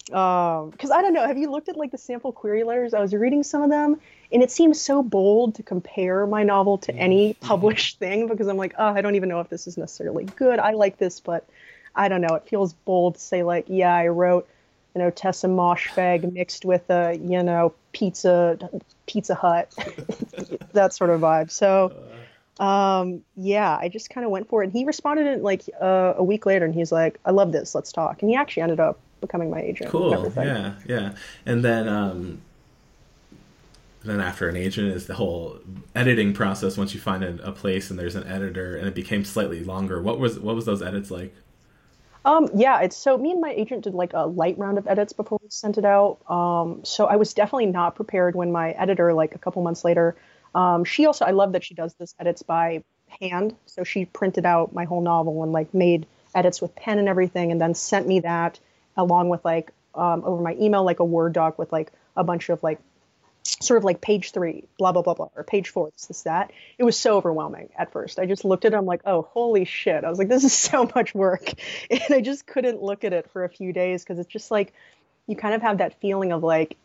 [0.06, 1.28] Because um, I don't know.
[1.28, 2.94] Have you looked at like the sample query letters?
[2.94, 4.00] I was reading some of them,
[4.32, 7.46] and it seems so bold to compare my novel to any mm-hmm.
[7.46, 10.58] published thing because I'm like, oh, I don't even know if this is necessarily good.
[10.58, 11.46] I like this, but
[11.94, 12.36] I don't know.
[12.36, 14.48] It feels bold to say like, yeah, I wrote,
[14.98, 18.58] you know, Ottessa Moshfegh mixed with a, you know, pizza,
[19.06, 19.72] Pizza Hut,
[20.74, 21.52] that sort of vibe.
[21.52, 21.94] So,
[22.60, 24.66] um, yeah, I just kind of went for it.
[24.66, 27.76] And he responded in like uh, a week later, and he's like, I love this.
[27.76, 28.24] Let's talk.
[28.24, 29.92] And he actually ended up becoming my agent.
[29.92, 30.34] Cool.
[30.36, 31.14] Yeah, yeah.
[31.46, 32.42] And then, um,
[34.04, 35.60] then after an agent is the whole
[35.94, 36.76] editing process.
[36.76, 40.02] Once you find a, a place and there's an editor, and it became slightly longer.
[40.02, 41.36] What was what was those edits like?
[42.28, 45.14] Um, yeah, it's so me and my agent did like a light round of edits
[45.14, 46.20] before we sent it out.
[46.30, 50.18] Um, so I was definitely not prepared when my editor, like a couple months later,
[50.54, 52.84] um, she also I love that she does this edits by
[53.22, 53.56] hand.
[53.66, 57.54] So she printed out my whole novel and like made edits with pen and everything,
[57.54, 58.60] and then sent me that
[58.98, 62.50] along with like um, over my email, like a Word doc with like a bunch
[62.50, 62.82] of like
[63.48, 66.52] sort of like page three, blah blah blah blah, or page four, this this that.
[66.78, 68.20] It was so overwhelming at first.
[68.20, 70.04] I just looked at it, I'm like, oh holy shit!
[70.04, 71.54] I was like, this is so much work,
[71.92, 74.74] and I just couldn't look at it for a few days because it's just like
[75.28, 76.78] you kind of have that feeling of like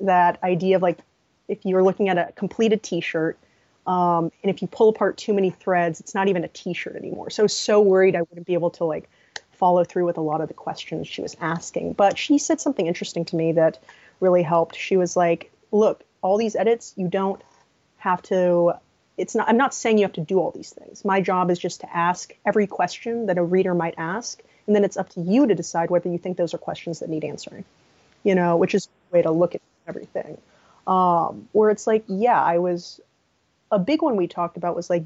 [0.00, 0.98] that idea of like
[1.48, 3.38] if you're looking at a completed T-shirt.
[3.86, 7.30] Um, and if you pull apart too many threads, it's not even a T-shirt anymore.
[7.30, 9.08] So so worried I wouldn't be able to like
[9.52, 11.94] follow through with a lot of the questions she was asking.
[11.94, 13.78] But she said something interesting to me that
[14.20, 14.76] really helped.
[14.76, 17.42] She was like, "Look, all these edits, you don't
[17.98, 18.72] have to
[19.16, 21.04] it's not i'm not saying you have to do all these things.
[21.04, 24.84] My job is just to ask every question that a reader might ask and then
[24.84, 27.64] it's up to you to decide whether you think those are questions that need answering
[28.22, 30.38] you know which is a way to look at everything.
[30.86, 33.00] Um, where it's like yeah i was
[33.70, 35.04] a big one we talked about was like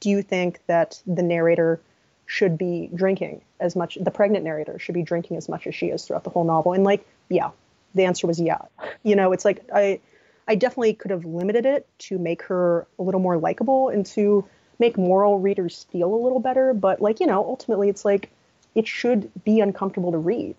[0.00, 1.80] do you think that the narrator
[2.26, 5.86] should be drinking as much the pregnant narrator should be drinking as much as she
[5.86, 6.72] is throughout the whole novel?
[6.72, 7.50] And like yeah
[7.94, 8.62] the answer was yeah.
[9.02, 10.00] You know, it's like I
[10.46, 14.44] I definitely could have limited it to make her a little more likable and to
[14.78, 18.30] make moral readers feel a little better, but like, you know, ultimately it's like
[18.74, 20.56] it should be uncomfortable to read.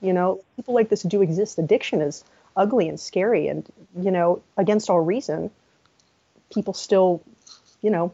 [0.00, 1.58] You know, people like this do exist.
[1.58, 2.24] Addiction is
[2.56, 3.66] ugly and scary and,
[4.00, 5.50] you know, against all reason,
[6.52, 7.22] people still,
[7.82, 8.12] you know,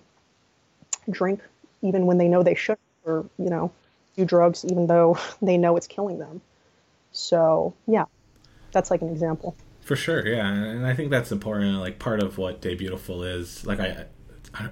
[1.08, 1.40] drink
[1.82, 3.70] even when they know they should or, you know,
[4.16, 6.40] do drugs even though they know it's killing them.
[7.12, 8.06] So, yeah,
[8.74, 9.56] that's like an example.
[9.80, 11.78] For sure, yeah, and I think that's important.
[11.78, 13.66] Like part of what Day Beautiful is.
[13.66, 14.06] Like I,
[14.54, 14.68] I,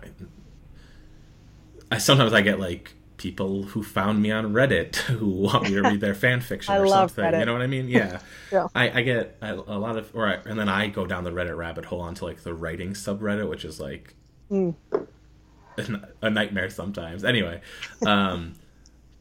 [1.91, 5.83] I sometimes I get like people who found me on Reddit who want me to
[5.83, 7.25] read their fan fiction or something.
[7.25, 7.39] Reddit.
[7.39, 7.89] You know what I mean?
[7.89, 8.21] Yeah.
[8.53, 8.67] yeah.
[8.75, 11.31] I, I get a, a, lot of, or I, and then I go down the
[11.31, 14.15] Reddit rabbit hole onto like the writing subreddit, which is like
[14.51, 14.75] mm.
[14.91, 17.23] a, a, nightmare sometimes.
[17.25, 17.61] Anyway,
[18.05, 18.55] um,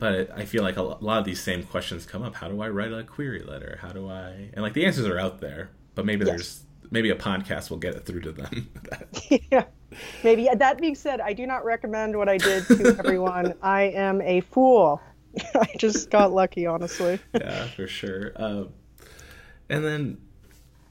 [0.02, 2.34] but I feel like a lot of these same questions come up.
[2.34, 3.78] How do I write a query letter?
[3.80, 4.50] How do I?
[4.52, 6.28] And like the answers are out there, but maybe yes.
[6.28, 8.68] there's maybe a podcast will get it through to them.
[9.52, 9.66] yeah,
[10.24, 10.50] maybe.
[10.52, 13.54] That being said, I do not recommend what I did to everyone.
[13.62, 15.00] I am a fool.
[15.54, 17.20] I just got lucky, honestly.
[17.36, 18.32] yeah, for sure.
[18.36, 18.64] Uh,
[19.70, 20.18] and then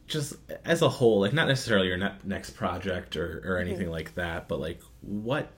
[0.06, 3.90] just as a whole, like not necessarily your ne- next project or, or anything mm-hmm.
[3.90, 5.50] like that, but like what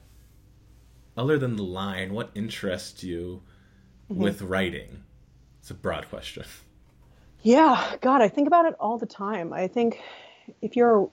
[1.17, 3.43] other than the line, what interests you
[4.11, 4.23] mm-hmm.
[4.23, 5.05] with writing?
[5.61, 6.45] It's a broad question.
[7.43, 9.53] Yeah, God, I think about it all the time.
[9.53, 10.01] I think
[10.61, 11.11] if you're,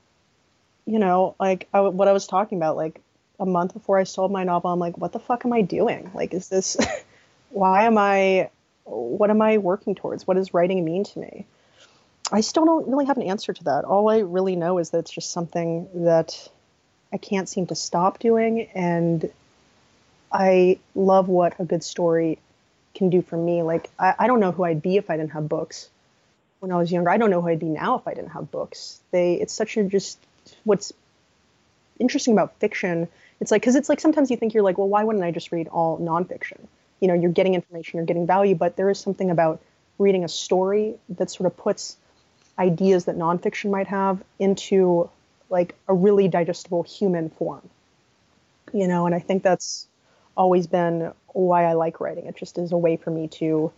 [0.86, 3.02] you know, like I, what I was talking about, like
[3.40, 6.12] a month before I sold my novel, I'm like, what the fuck am I doing?
[6.14, 6.78] Like, is this,
[7.50, 8.50] why am I,
[8.86, 10.28] what am I working towards?
[10.28, 11.46] What does writing mean to me?
[12.32, 13.86] I still don't really have an answer to that.
[13.86, 16.48] All I really know is that it's just something that
[17.12, 18.70] I can't seem to stop doing.
[18.76, 19.32] And
[20.32, 22.40] I love what a good story
[22.96, 23.64] can do for me.
[23.64, 25.90] Like, I, I don't know who I'd be if I didn't have books
[26.60, 27.10] when I was younger.
[27.10, 29.00] I don't know who I'd be now if I didn't have books.
[29.12, 30.20] They, it's such a just
[30.64, 30.94] what's
[32.00, 33.08] interesting about fiction.
[33.40, 35.52] It's like, because it's like sometimes you think you're like, well, why wouldn't I just
[35.52, 36.60] read all nonfiction?
[37.00, 39.62] You know, you're getting information, you're getting value, but there is something about
[39.98, 41.96] reading a story that sort of puts
[42.58, 45.10] ideas that nonfiction might have into
[45.50, 47.68] like a really digestible human form.
[48.74, 49.88] You know, and I think that's
[50.40, 52.26] always been why I like writing.
[52.26, 53.72] It just is a way for me to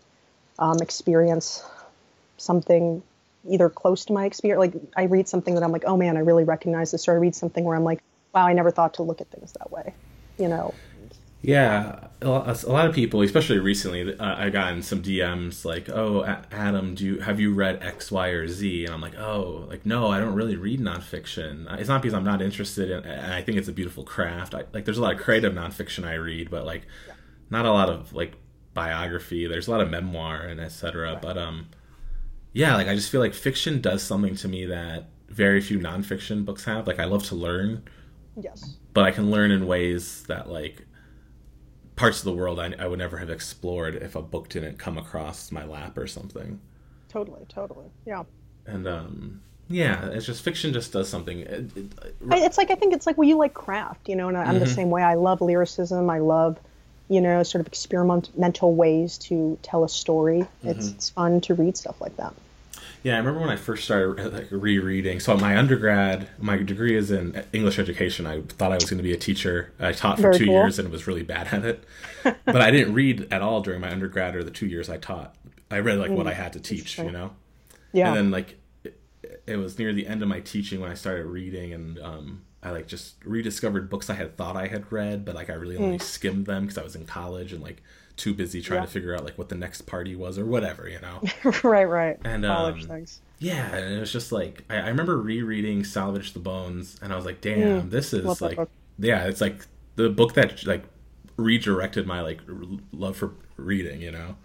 [0.59, 1.65] um, experience
[2.37, 3.01] something
[3.49, 4.59] either close to my experience.
[4.59, 7.15] Like I read something that I'm like, oh man, I really recognize this, or I
[7.15, 7.99] read something where I'm like,
[8.33, 9.95] wow, I never thought to look at things that way.
[10.37, 10.75] You know,
[11.41, 16.93] yeah, a lot of people, especially recently, uh, I gotten some DMs like, "Oh, Adam,
[16.93, 20.09] do you have you read X, Y, or Z?" And I'm like, "Oh, like no,
[20.09, 21.71] I don't really read nonfiction.
[21.79, 23.03] It's not because I'm not interested in.
[23.05, 24.53] And I think it's a beautiful craft.
[24.53, 26.83] I, like, there's a lot of creative nonfiction I read, but like,
[27.49, 28.33] not a lot of like
[28.75, 29.47] biography.
[29.47, 31.17] There's a lot of memoir and etc.
[31.19, 31.69] But um,
[32.53, 36.45] yeah, like I just feel like fiction does something to me that very few nonfiction
[36.45, 36.85] books have.
[36.85, 37.83] Like, I love to learn.
[38.39, 38.77] Yes.
[38.93, 40.85] But I can learn in ways that like
[42.01, 44.97] parts of the world I, I would never have explored if a book didn't come
[44.97, 46.59] across my lap or something.
[47.09, 48.23] Totally, totally, yeah.
[48.65, 51.41] And um, yeah, it's just fiction just does something.
[51.41, 51.91] It, it,
[52.31, 54.59] it's like I think it's like well, you like craft, you know, and I'm mm-hmm.
[54.59, 55.03] the same way.
[55.03, 56.09] I love lyricism.
[56.09, 56.57] I love,
[57.07, 60.47] you know, sort of experimental ways to tell a story.
[60.63, 60.95] It's mm-hmm.
[60.95, 62.33] it's fun to read stuff like that.
[63.03, 65.19] Yeah, I remember when I first started like rereading.
[65.19, 68.27] So my undergrad, my degree is in English education.
[68.27, 69.73] I thought I was going to be a teacher.
[69.79, 70.53] I taught for Very two cool.
[70.53, 71.83] years and was really bad at it.
[72.23, 75.35] but I didn't read at all during my undergrad or the two years I taught.
[75.71, 77.31] I read like mm, what I had to teach, you know.
[77.91, 78.09] Yeah.
[78.09, 78.99] And then like it,
[79.47, 82.71] it, was near the end of my teaching when I started reading, and um, I
[82.71, 85.97] like just rediscovered books I had thought I had read, but like I really only
[85.99, 87.81] skimmed them because I was in college and like
[88.17, 88.85] too busy trying Yeah.
[88.85, 91.21] to figure out like what the next party was or whatever, you know.
[91.63, 92.17] right, right.
[92.23, 93.21] And, College um, things.
[93.39, 97.15] Yeah, and it was just like I, I remember rereading Salvage the Bones, and I
[97.15, 98.27] was like, "Damn, this is Mm.
[98.27, 100.83] Love that like, yeah, it's like the book that like
[101.37, 102.55] redirected my like r-
[102.91, 104.35] love for reading." You know?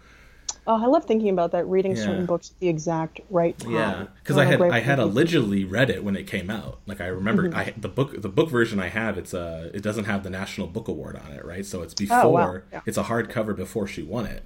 [0.67, 1.65] Oh, I love thinking about that.
[1.65, 2.03] Reading Yeah.
[2.03, 3.71] certain books at the exact right time.
[3.71, 6.79] Yeah, because I had I had allegedly read it when it came out.
[6.85, 7.57] Like I remember, Mm-hmm.
[7.57, 10.67] I the book the book version I have it's uh it doesn't have the National
[10.67, 11.65] Book Award on it, right?
[11.65, 12.61] So it's before Oh, wow.
[12.71, 12.81] Yeah.
[12.85, 14.43] it's a hardcover before she won it.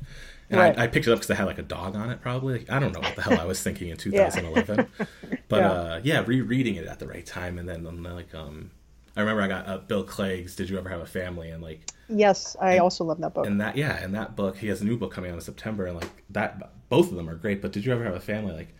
[0.49, 0.77] And Right.
[0.77, 2.65] I, I picked it up because it had like a dog on it, probably.
[2.69, 4.87] I don't know what the hell I was thinking in 2011,
[5.47, 5.71] but Yeah.
[5.71, 8.71] uh, yeah, rereading it at the right time, and then um, like um,
[9.15, 11.81] I remember I got uh, Bill Clegg's "Did You Ever Have a Family?" and like
[12.09, 13.45] Yes, I also love that book.
[13.47, 15.85] and that yeah and that book he has a new book coming out in september
[15.85, 18.51] and like that both of them are great but did you ever have a family
[18.53, 18.73] like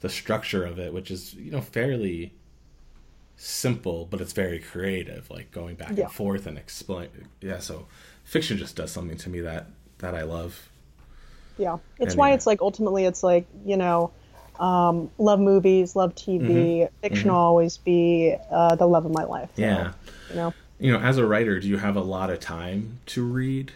[0.00, 2.34] the structure of it which is you know fairly
[3.36, 6.04] simple but it's very creative like going back Yeah.
[6.04, 7.08] and forth and explain
[7.40, 7.86] yeah so
[8.22, 9.66] fiction just does something to me that
[9.98, 10.68] that i love
[11.58, 14.12] Yeah, it's And, why it's like ultimately it's like you know,
[14.60, 16.40] um, love movies, love TV.
[16.40, 16.94] Mm-hmm.
[17.02, 19.50] Fiction will always be uh, the love of my life.
[19.56, 19.92] so, yeah
[20.34, 23.24] you know, you know as a writer do you have a lot of time to
[23.24, 23.72] read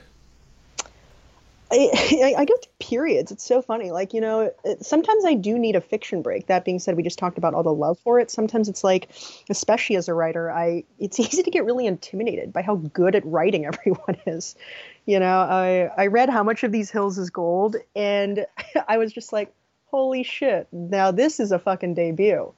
[1.70, 1.90] I,
[2.34, 3.30] I, I go through periods.
[3.30, 3.90] It's so funny.
[3.90, 4.50] Like you know,
[4.80, 6.46] sometimes I do need a fiction break.
[6.46, 8.30] That being said, we just talked about all the love for it.
[8.30, 9.10] Sometimes it's like,
[9.50, 13.26] especially as a writer, I it's easy to get really intimidated by how good at
[13.26, 14.56] writing everyone is.
[15.04, 18.46] You know, I I read How Much of These Hills Is Gold, and
[18.88, 19.52] I was just like,
[19.90, 20.68] holy shit!
[20.72, 22.52] Now this is a fucking debut.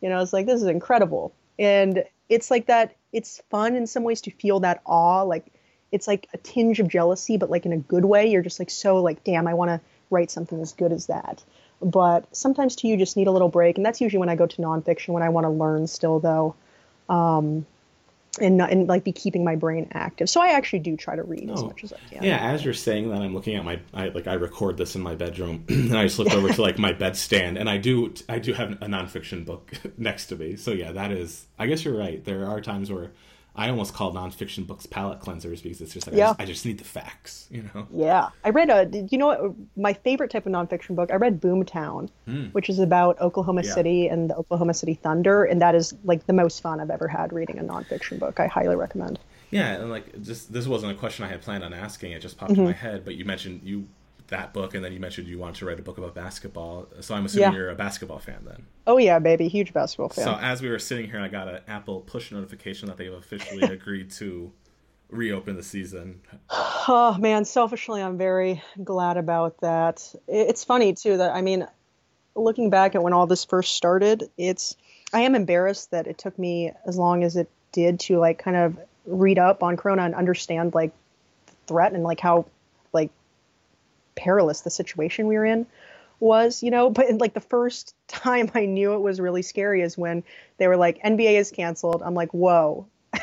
[0.00, 2.96] You know, it's like this is incredible, and it's like that.
[3.12, 5.46] It's fun in some ways to feel that awe, like
[5.92, 8.26] it's like a tinge of jealousy, but like in a good way.
[8.26, 9.80] You're just like so like, damn, I want to
[10.10, 11.44] write something as good as that.
[11.80, 14.46] But sometimes too, you just need a little break, and that's usually when I go
[14.46, 16.54] to nonfiction when I want to learn still, though,
[17.08, 17.66] um,
[18.40, 20.28] and not, and like be keeping my brain active.
[20.28, 21.66] So I actually do try to read as Oh.
[21.66, 22.22] much as I can.
[22.24, 25.02] Yeah, as you're saying that, I'm looking at my I, like I record this in
[25.02, 28.38] my bedroom, and I just looked over to like my bedstand, and I do I
[28.38, 30.56] do have a nonfiction book next to me.
[30.56, 31.46] So yeah, that is.
[31.58, 32.24] I guess you're right.
[32.24, 33.12] There are times where
[33.56, 36.66] I almost call nonfiction books palate cleansers because it's just like I, just, I just
[36.66, 37.86] need the facts, you know.
[37.90, 39.06] Yeah, I read uh, a.
[39.10, 39.54] You know what?
[39.76, 41.10] My favorite type of nonfiction book.
[41.10, 42.44] I read Boomtown, hmm.
[42.46, 43.62] which is about Oklahoma.
[43.64, 43.72] Yeah.
[43.72, 47.08] City and the Oklahoma City Thunder, and that is like the most fun I've ever
[47.08, 48.40] had reading a nonfiction book.
[48.40, 49.18] I highly recommend.
[49.50, 52.12] Yeah, and like just this wasn't a question I had planned on asking.
[52.12, 52.66] It just popped in mm-hmm.
[52.66, 53.04] my head.
[53.04, 53.86] But you mentioned you
[54.28, 56.88] that book, and then you mentioned you wanted to write a book about basketball.
[57.00, 57.56] So I'm assuming Yeah.
[57.58, 58.66] you're a basketball fan then.
[58.86, 60.24] Oh yeah, baby, huge basketball fan.
[60.24, 63.62] So as we were sitting here, I got an Apple push notification that they've officially
[63.72, 64.52] agreed to
[65.10, 66.20] reopen the season.
[66.50, 70.14] Oh man, selfishly, I'm very glad about that.
[70.26, 71.66] It's funny too that I mean,
[72.34, 74.76] looking back at when all this first started, it's
[75.12, 78.56] I am embarrassed that it took me as long as it did to like kind
[78.56, 80.90] of read up on Corona and understand like
[81.46, 82.46] the threat and like how
[82.92, 83.10] like
[84.16, 85.66] perilous the situation we were in
[86.18, 86.90] was, you know.
[86.90, 90.24] But like the first time I knew it was really scary is when
[90.58, 92.02] they were like NBA is canceled.
[92.04, 92.86] I'm like, whoa,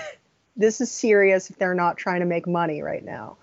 [0.55, 3.37] this is serious if they're not trying to make money right now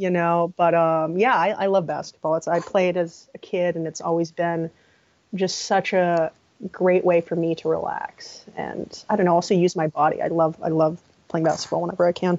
[0.00, 3.76] you know but um yeah I, I love basketball it's i played as a kid
[3.76, 4.70] and it's always been
[5.34, 6.32] just such a
[6.72, 10.28] great way for me to relax and i don't know also use my body i
[10.28, 10.98] love i love
[11.28, 12.38] playing basketball whenever i can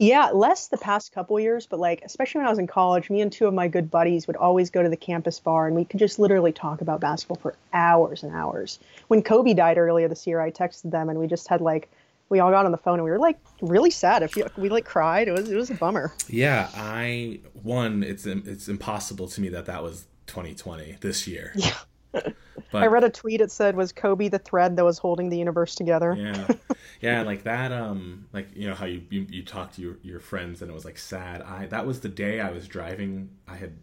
[0.00, 3.20] yeah less the past couple years but like especially when i was in college me
[3.20, 5.84] and two of my good buddies would always go to the campus bar and we
[5.84, 8.78] could just literally talk about basketball for hours and hours
[9.08, 11.88] when kobe died earlier this year i texted them and we just had like
[12.30, 14.68] we all got on the phone and we were like really sad if you, we
[14.68, 18.02] like cried it was it was a bummer Yeah, I one.
[18.02, 21.52] It's it's impossible to me that that was 2020 this year.
[21.56, 21.74] Yeah.
[22.70, 23.40] But I read a tweet.
[23.40, 26.48] It said, "Was Kobe the thread that was holding the universe together?" yeah.
[27.00, 30.20] Yeah like that um like you know how you you, you talk to your, your
[30.20, 31.42] friends and it was like sad.
[31.42, 33.30] I that was the day i was driving.
[33.48, 33.78] I had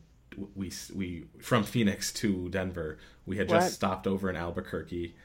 [0.56, 3.74] we we from phoenix to denver we had just Right.
[3.74, 5.16] stopped over in albuquerque.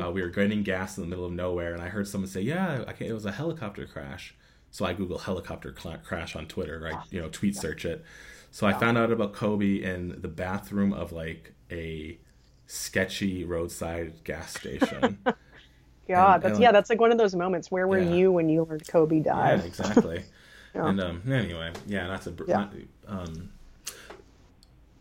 [0.00, 2.40] Uh, we were getting gas in the middle of nowhere and i heard someone say
[2.40, 4.34] yeah I it was a helicopter crash.
[4.70, 7.00] So i google helicopter cla crash on twitter right?
[7.10, 8.04] You know tweet search it.
[8.50, 12.18] So i found out about kobe in the bathroom of like a
[12.66, 15.18] sketchy roadside gas station
[16.08, 17.70] God, And- that's and, yeah, that's like one of those moments.
[17.70, 18.10] Where were Yeah.
[18.14, 19.58] you when you learned Kobe died?
[19.60, 20.24] Yeah, exactly.
[20.74, 20.88] Yeah.
[20.88, 22.56] And um, anyway, yeah, that's a Yeah.
[22.56, 22.72] Not,
[23.08, 23.50] um,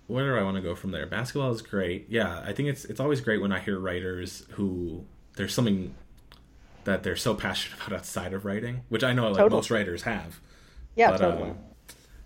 [0.08, 1.06] where do I want to go from there?
[1.06, 2.08] Basketball is great.
[2.10, 5.04] Yeah, I think it's it's always great when I hear writers who
[5.36, 5.94] there's something
[6.86, 9.58] that they're so passionate about outside of writing, which I know like Totally.
[9.58, 10.40] most writers have.
[10.96, 11.50] Yeah, but, totally.
[11.52, 11.58] um,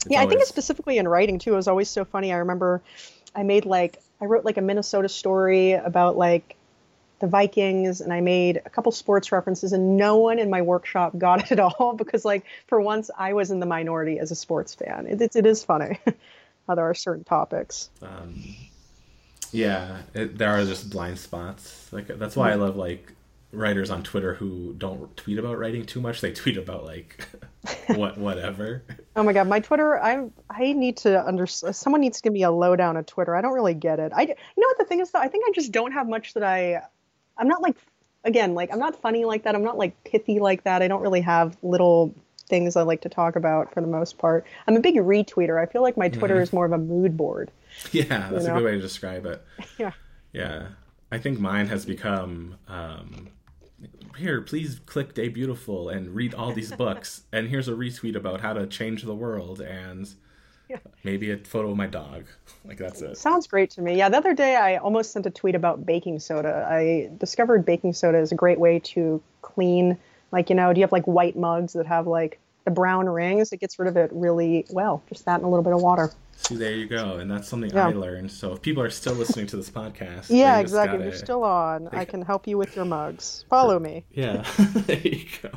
[0.07, 1.53] yeah, I think it's specifically in writing too.
[1.53, 2.31] It was always so funny.
[2.31, 2.81] I remember
[3.35, 6.55] I made like I wrote like a Minnesota story about like
[7.19, 11.13] the Vikings and I made a couple sports references, and no one in my workshop
[11.17, 14.35] got it at all because, like, for once, I was in the minority as a
[14.35, 15.05] sports fan.
[15.07, 15.99] It, it, it is funny
[16.67, 17.89] how there are certain topics.
[18.01, 18.55] Um,
[19.51, 21.91] yeah, it, there are just blind spots.
[21.91, 23.13] Like that's why I love like
[23.51, 26.21] writers on Twitter who don't tweet about writing too much.
[26.21, 27.27] They tweet about like
[27.87, 28.83] what whatever.
[29.15, 30.01] Oh my god, my Twitter!
[30.01, 33.35] I I need to under someone needs to give me a lowdown of Twitter.
[33.35, 34.11] I don't really get it.
[34.15, 34.27] I you
[34.57, 35.19] know what the thing is though.
[35.19, 36.81] I think I just don't have much that I.
[37.37, 37.75] I'm not like
[38.25, 39.55] again like I'm not funny like that.
[39.55, 40.81] I'm not like pithy like that.
[40.81, 42.13] I don't really have little
[42.49, 44.45] things I like to talk about for the most part.
[44.67, 45.61] I'm a big retweeter.
[45.61, 46.43] I feel like my Twitter mm-hmm.
[46.43, 47.51] is more of a mood board.
[47.91, 48.55] Yeah, that's you know?
[48.55, 49.45] a good way to describe it.
[49.77, 49.91] Yeah.
[50.33, 50.67] Yeah.
[51.11, 53.29] I think mine has become um,
[54.17, 57.23] here, please click Day Beautiful and read all these books.
[57.31, 60.13] and here's a retweet about how to change the world and
[60.69, 60.77] yeah.
[61.03, 62.25] maybe a photo of my dog.
[62.65, 63.17] Like that's it.
[63.17, 63.97] Sounds great to me.
[63.97, 66.67] Yeah, the other day I almost sent a tweet about baking soda.
[66.69, 69.97] I discovered baking soda is a great way to clean
[70.31, 73.51] like, you know, do you have like white mugs that have like the brown rings?
[73.51, 75.01] It gets rid of it really well.
[75.09, 76.11] Just that and a little bit of water.
[76.41, 77.87] See, there you go, and that's something yeah.
[77.87, 78.31] I learned.
[78.31, 81.89] So if people are still listening to this podcast, yeah, exactly, gotta, you're still on.
[81.89, 83.45] I can help you with your mugs.
[83.49, 84.05] Follow me.
[84.13, 85.49] Yeah, there you go.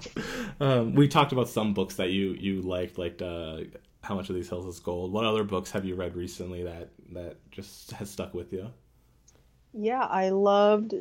[0.61, 3.61] Um, we talked about some books that you you liked, like uh,
[4.03, 5.13] How Much of These Hills Is Gold.
[5.13, 8.69] What other books have you read recently that that just has stuck with you?
[9.73, 10.95] Yeah, I loved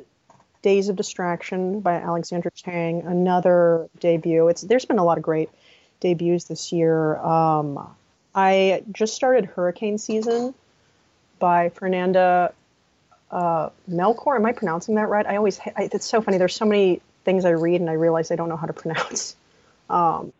[0.61, 3.01] Days of Distraction by Alexandra Chang.
[3.01, 4.47] Another debut.
[4.47, 5.49] It's there's been a lot of great
[5.99, 7.17] debuts this year.
[7.17, 7.95] Um,
[8.34, 10.53] I just started Hurricane Season
[11.39, 12.53] by Fernanda
[13.29, 14.36] uh, Melchor.
[14.36, 15.25] Am I pronouncing that right?
[15.25, 16.38] I always, I, it's so funny.
[16.38, 19.36] There's so many things I read and I realize I don't know how to pronounce.
[19.89, 20.32] Um,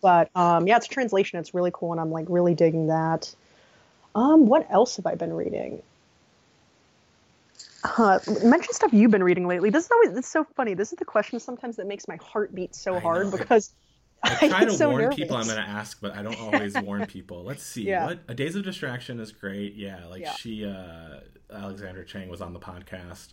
[0.00, 1.38] but um, yeah, it's a translation.
[1.38, 3.32] It's really cool, and I'm like really digging that.
[4.16, 5.80] Um, what else have I been reading?
[7.84, 9.70] Uh, mention stuff you've been reading lately.
[9.70, 10.74] This is always it's so funny.
[10.74, 13.70] This is the question sometimes that makes my heart beat so hard because
[14.22, 15.16] I try to so warn nervous.
[15.16, 17.44] people I'm going to ask, but I don't always warn people.
[17.44, 17.84] Let's see.
[17.84, 18.06] Yeah.
[18.06, 19.74] What a Days of Distraction is great.
[19.74, 20.32] Yeah, like yeah.
[20.32, 21.20] she, uh,
[21.52, 23.32] Alexandra Chang was on the podcast,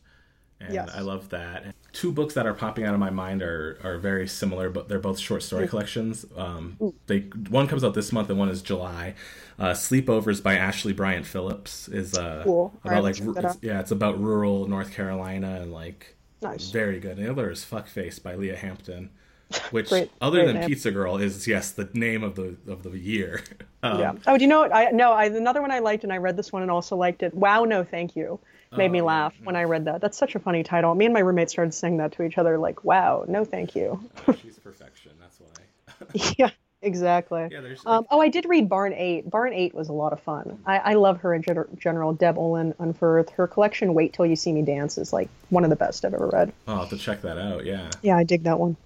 [0.59, 0.89] and yes.
[0.93, 1.63] I love that.
[1.63, 4.87] And two books that are popping out of my mind are are very similar, but
[4.87, 6.25] they're both short story collections.
[6.35, 6.77] Um,
[7.07, 7.19] they
[7.49, 9.15] one comes out this month, and one is July.
[9.59, 12.73] Uh, Sleepovers by Ashleigh Bryant Phillips is uh, cool.
[12.83, 16.69] about like it's, yeah, it's about rural North Carolina and like nice.
[16.69, 17.17] very good.
[17.17, 19.09] And the other is Fuckface by Leah Hampton
[19.71, 20.69] which great, other great than name.
[20.69, 23.43] Pizza Girl is yes the name of the of the year.
[23.83, 24.13] Um, yeah.
[24.25, 24.75] Oh, do you know what?
[24.75, 25.11] I no.
[25.11, 27.31] I another one I liked, and I read this one and also liked it.
[27.35, 28.39] Wow, no, thank you.
[28.75, 30.01] Made me oh, laugh when I read that.
[30.01, 30.93] That's such a funny title.
[30.95, 34.03] Me and my roommate started saying that to each other, like, "Wow, no, thank you."
[34.41, 35.11] She's perfection.
[35.19, 36.33] That's why.
[36.37, 36.49] yeah.
[36.81, 37.47] Exactly.
[37.51, 39.29] Yeah, there's, um, oh, I did read Barn Eight.
[39.29, 40.59] Barn Eight was a lot of fun.
[40.65, 41.43] I, I love her in
[41.77, 42.13] general.
[42.13, 43.31] Deb Olin Unferth.
[43.31, 46.13] Her collection, Wait Till You See Me Dance, is like one of the best I've
[46.13, 46.53] ever read.
[46.67, 47.65] Oh, I'll have to check that out.
[47.65, 47.89] Yeah.
[48.03, 48.77] Yeah, I dig that one.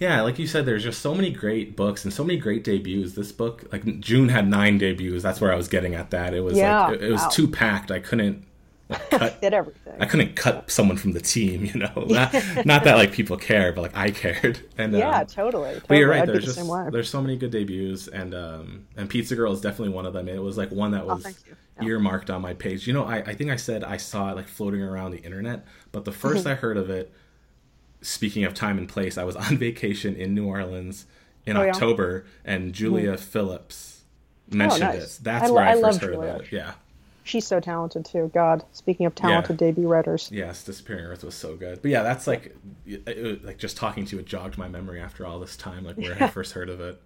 [0.00, 3.12] Yeah, like you said, there's just so many great books and so many great debuts.
[3.12, 5.22] This book, like June had nine debuts.
[5.22, 6.10] That's where I was getting at.
[6.10, 7.28] That it was yeah, like it, it was wow.
[7.28, 7.90] too packed.
[7.90, 8.46] I couldn't
[8.88, 9.94] like, cut Fit everything.
[9.98, 11.64] I couldn't cut someone from the team.
[11.64, 14.60] You know, not, not, that like people care, but like I cared.
[14.78, 15.82] And yeah, um, totally, totally.
[15.88, 16.22] But you're right.
[16.22, 19.60] I'd there's just the there's so many good debuts, and um and Pizza Girl is
[19.60, 20.28] definitely one of them.
[20.28, 21.26] It was like one that oh, was.
[21.26, 21.88] Oh, yeah.
[21.88, 22.86] earmarked on my page.
[22.86, 25.66] You know, I, I think I said I saw it like floating around the internet,
[25.92, 26.48] but the 1st mm-hmm.
[26.48, 27.12] I heard of it,
[28.06, 31.06] speaking of time and place, I was on vacation in New Orleans
[31.44, 32.54] in oh, October, yeah?
[32.54, 33.20] and Julia mm.
[33.20, 34.02] Phillips
[34.50, 35.18] mentioned oh, nice.
[35.18, 35.24] it.
[35.24, 36.30] That's I, where I, I first heard Julia.
[36.30, 36.52] about it.
[36.52, 36.72] Yeah.
[37.24, 38.30] She's so talented too.
[38.32, 39.68] God, speaking of talented yeah.
[39.68, 40.28] debut writers.
[40.32, 41.82] Yes, Disappearing Earth was so good.
[41.82, 45.40] But yeah, that's like, like just talking to you, it jogged my memory after all
[45.40, 46.26] this time, like where yeah.
[46.26, 47.02] I first heard of it.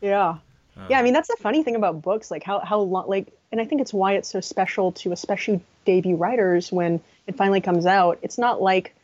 [0.00, 0.36] Yeah.
[0.76, 3.32] Um, yeah, I mean that's the funny thing about books, like how how long, like,
[3.50, 7.60] and I think it's why it's so special to especially debut writers when it finally
[7.60, 8.18] comes out.
[8.22, 8.94] It's not like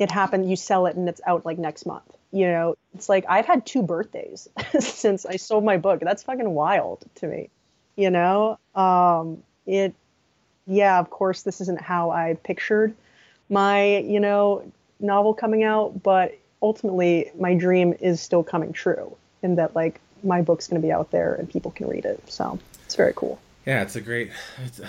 [0.00, 2.04] it happened you sell it and it's out like next month.
[2.32, 4.48] You know it's like i've had two birthdays
[4.78, 6.00] since i sold my book.
[6.00, 7.50] That's fucking wild to me
[7.96, 8.58] you know?
[8.74, 9.94] Um it
[10.66, 12.94] yeah of course this isn't how i pictured
[13.48, 14.70] my you know
[15.00, 20.42] novel coming out but ultimately my dream is still coming true in that like my
[20.42, 22.20] book's going to be out there and people can read it.
[22.30, 23.38] So it's very cool.
[23.66, 24.30] Yeah it's a great
[24.64, 24.80] it's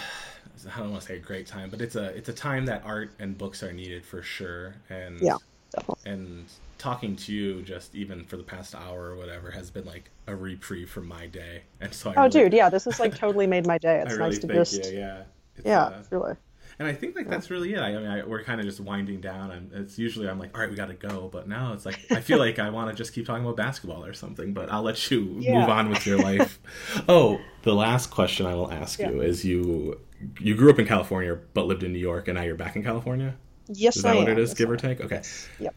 [0.68, 2.84] I don't want to say a great time, but it's a it's a time that
[2.86, 4.76] art and books are needed for sure.
[4.90, 5.38] And yeah,
[5.72, 6.12] definitely.
[6.12, 6.46] and
[6.78, 10.36] talking to you just even for the past hour or whatever has been like a
[10.36, 11.62] reprieve from my day.
[11.80, 14.02] And so I oh, really, dude, yeah, this has like totally made my day.
[14.06, 15.24] It's really nice to just you, yeah,
[15.56, 16.36] it's, yeah, uh, really.
[16.80, 17.32] And I think like yeah.
[17.32, 17.80] that's really it.
[17.80, 19.52] I, mean, I, we're kind of just winding down.
[19.52, 21.30] and it's usually I'm like, all right, we got to go.
[21.32, 24.04] But now it's like I feel like I want to just keep talking about basketball
[24.04, 24.52] or something.
[24.52, 25.60] But I'll let you yeah.
[25.60, 26.60] move on with your life.
[27.08, 29.12] oh, the last question I will ask yeah.
[29.12, 30.00] you is: you
[30.40, 32.84] you grew up in California but lived in New York, and now you're back in
[32.84, 33.36] California.
[33.68, 34.38] Yes, Is that I what am.
[34.38, 34.80] it is, Yes, give I or am.
[34.80, 35.02] take?
[35.02, 35.16] Okay.
[35.16, 35.50] Yes.
[35.60, 35.76] Yep.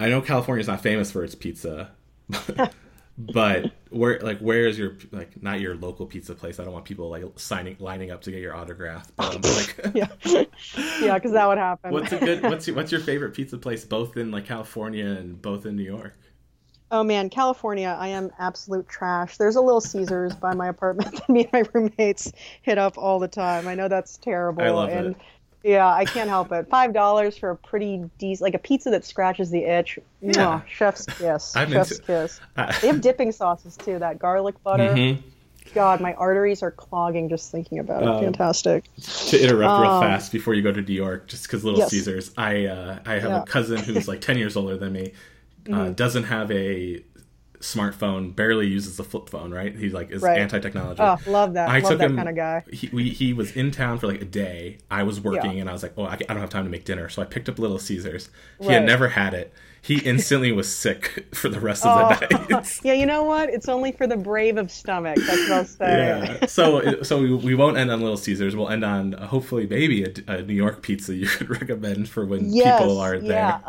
[0.00, 1.90] I know California is not famous for its pizza,
[3.18, 6.60] but where like where is your like not your local pizza place?
[6.60, 9.10] I don't want people like signing lining up to get your autograph.
[9.16, 10.08] But, um, like, Yeah.
[11.00, 11.92] yeah, because that would happen.
[11.92, 15.40] what's a good what's your, what's your favorite pizza place both in like California and
[15.42, 16.14] both in New York?
[16.90, 19.36] Oh man, California, I am absolute trash.
[19.36, 22.32] There's a little Caesars by my apartment that me and my roommates
[22.62, 23.68] hit up all the time.
[23.68, 24.62] I know that's terrible.
[24.62, 25.16] I love and it.
[25.62, 26.66] yeah, I can't help it.
[26.70, 29.98] Five dollars for a pretty decent like a pizza that scratches the itch.
[30.22, 30.32] Yeah.
[30.32, 31.54] Mwah, chef's kiss.
[31.54, 32.40] I'm chef's into- kiss.
[32.56, 34.88] I- They have dipping sauces too, that garlic butter.
[34.94, 35.22] Mhm.
[35.74, 38.08] God, my arteries are clogging just thinking about it.
[38.08, 38.84] Um, Fantastic.
[39.02, 41.90] To interrupt real Um, fast before you go to New York, just because Little Yes.
[41.90, 43.28] Caesars, I uh, I have Yeah.
[43.28, 43.42] Mm-hmm.
[43.42, 45.12] a cousin who's like ten years older than me,
[45.72, 47.02] uh, doesn't have a
[47.60, 49.52] smartphone, barely uses the flip phone.
[49.52, 49.74] Right?
[49.76, 50.38] He like is Right.
[50.38, 51.00] anti-technology.
[51.02, 51.68] Oh, love that.
[51.68, 52.16] I love took that him.
[52.16, 52.62] kind of guy.
[52.72, 54.78] He, we, he was in town for like a day.
[54.90, 55.60] I was working, Yeah.
[55.62, 57.24] and I was like, "Oh, I, I don't have time to make dinner," so I
[57.24, 58.30] picked up Little Caesars.
[58.60, 58.74] He Right.
[58.74, 59.52] had never had it.
[59.88, 62.80] He instantly was sick for the rest of Oh, the night.
[62.84, 63.48] yeah, you know what?
[63.48, 65.16] It's only for the brave of stomach.
[65.16, 66.38] That's what I'll say.
[66.40, 66.46] yeah.
[66.46, 68.54] So so we, we won't end on Little Caesars.
[68.54, 72.26] We'll end on uh, hopefully maybe a, a New York pizza you could recommend for
[72.26, 73.30] when Yes, people are there.
[73.32, 73.60] yeah.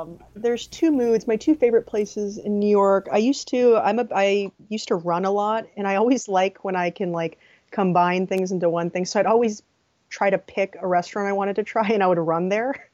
[0.00, 1.26] Um, there's two moods.
[1.26, 3.08] My two favorite places in New York.
[3.10, 3.76] I used to.
[3.78, 4.06] I'm a.
[4.14, 7.38] I used to run a lot, and I always like when I can like
[7.72, 9.04] combine things into one thing.
[9.04, 9.62] So I'd always
[10.10, 12.88] try to pick a restaurant I wanted to try, and I would run there.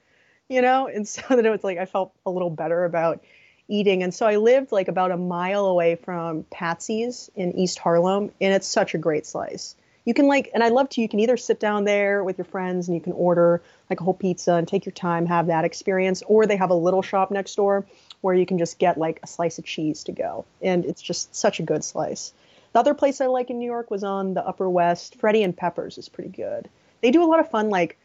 [0.52, 3.24] You know, and so that it was like I felt a little better about
[3.68, 4.02] eating.
[4.02, 8.52] And so I lived like about a mile away from Patsy's in East Harlem, and
[8.52, 9.74] it's such a great slice.
[10.04, 11.00] You can like, and I love to.
[11.00, 14.04] You can either sit down there with your friends and you can order like a
[14.04, 17.30] whole pizza and take your time, have that experience, or they have a little shop
[17.30, 17.86] next door
[18.20, 21.34] where you can just get like a slice of cheese to go, and it's just
[21.34, 22.34] such a good slice.
[22.74, 25.16] The other place I like in New York was on the Upper West.
[25.16, 26.68] Freddie and Peppers is pretty good.
[27.00, 27.96] They do a lot of fun like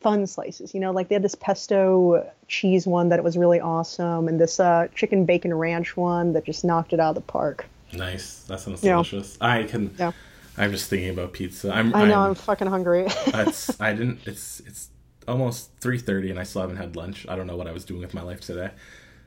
[0.00, 0.74] fun slices.
[0.74, 4.60] You know, like they had this pesto cheese one that was really awesome, and this
[4.60, 7.66] uh, chicken bacon ranch one that just knocked it out of the park.
[7.92, 8.42] Nice.
[8.48, 8.92] That sounds Yeah.
[8.94, 9.36] delicious.
[9.40, 9.94] I can.
[9.98, 10.12] Yeah.
[10.56, 11.72] I'm just thinking about pizza.
[11.72, 11.94] I'm.
[11.94, 13.06] I know I'm, I'm fucking hungry.
[13.26, 14.88] it's I didn't it's it's
[15.28, 17.26] almost 3:30 and I still haven't had lunch.
[17.28, 18.70] I don't know what I was doing with my life today.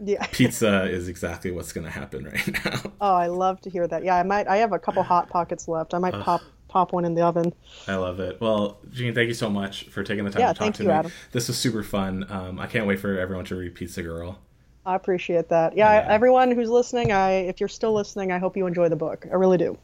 [0.03, 0.25] yeah.
[0.31, 2.81] Pizza is exactly what's going to happen right now.
[3.01, 4.03] Oh, I love to hear that.
[4.03, 4.47] Yeah, I might.
[4.47, 5.93] I have a couple hot pockets left.
[5.93, 6.41] I might pop
[6.73, 7.53] pop one in the oven.
[7.87, 8.41] I love it.
[8.41, 10.83] Well, Jean, thank you so much for taking the time Yeah, to talk thank to
[10.83, 10.95] you, me.
[10.95, 11.11] Adam.
[11.31, 12.25] This was super fun.
[12.29, 14.39] Um, I can't wait for everyone to read Pizza Girl.
[14.85, 15.77] I appreciate that.
[15.77, 16.07] Yeah, Yeah.
[16.09, 19.25] everyone who's listening, I if you're still listening, I hope you enjoy the book.
[19.31, 19.77] I really do.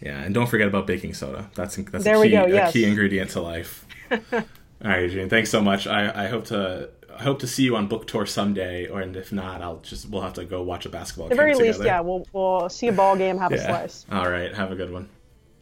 [0.00, 1.48] Yeah, and don't forget about baking soda.
[1.54, 3.86] That's that's There a we key go, a key ingredient to life.
[4.32, 4.40] All
[4.82, 5.28] right, Jean.
[5.28, 5.86] Thanks so much.
[5.86, 9.14] I, I hope to I hope to see you on book tour someday, or and
[9.16, 11.32] if not, I'll just we'll have to go watch a basketball game.
[11.32, 14.06] At the very least, yeah, we'll we'll see a ball game, have a slice.
[14.10, 14.52] All right.
[14.52, 15.08] Have a good one.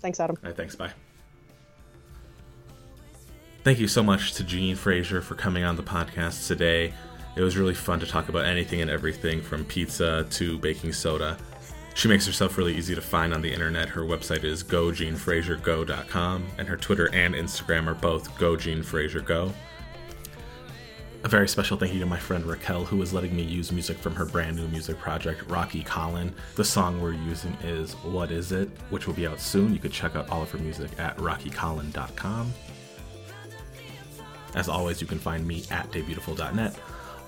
[0.00, 0.36] Thanks, Adam.
[0.42, 0.74] All right, thanks.
[0.74, 0.92] Bye.
[3.62, 6.94] Thank you so much to Jean Frazier for coming on the podcast today.
[7.36, 11.36] It was really fun to talk about anything and everything from pizza to baking soda.
[11.94, 13.88] She makes herself really easy to find on the internet.
[13.88, 19.52] Her website is gojeanfraziergo.com, and her Twitter and Instagram are both gojeanfrasergo.
[21.22, 23.98] A very special thank you to my friend Raquel, who is letting me use music
[23.98, 26.34] from her brand new music project, Rocky Collin.
[26.56, 29.74] The song we're using is What Is It, which will be out soon.
[29.74, 32.54] You could check out all of her music at rockycollin.com.
[34.54, 36.78] As always, you can find me at daybeautiful.net.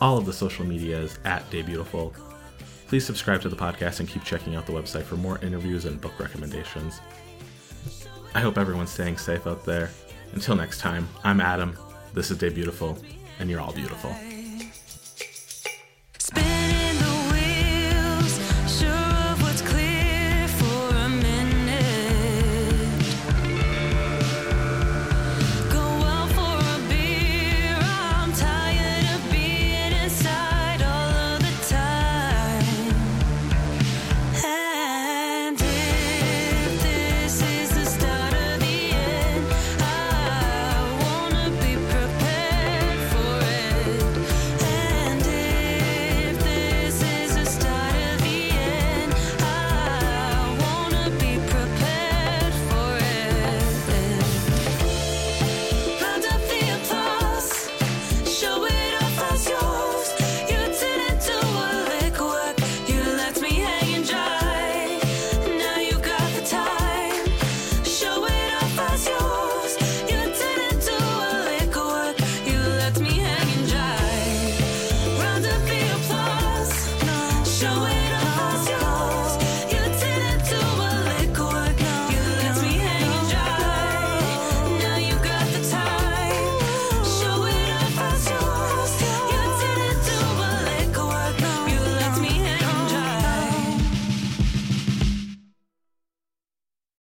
[0.01, 2.15] All of the social media is at daybeautiful.
[2.89, 6.01] Please subscribe to the podcast and keep checking out the website for more interviews and
[6.01, 7.03] book recommendations.
[8.35, 9.91] I hope everyone's staying safe out there.
[10.33, 11.77] Until next time, I'm Adam.
[12.15, 12.99] This is Day Beautiful,
[13.39, 14.15] and you're all beautiful.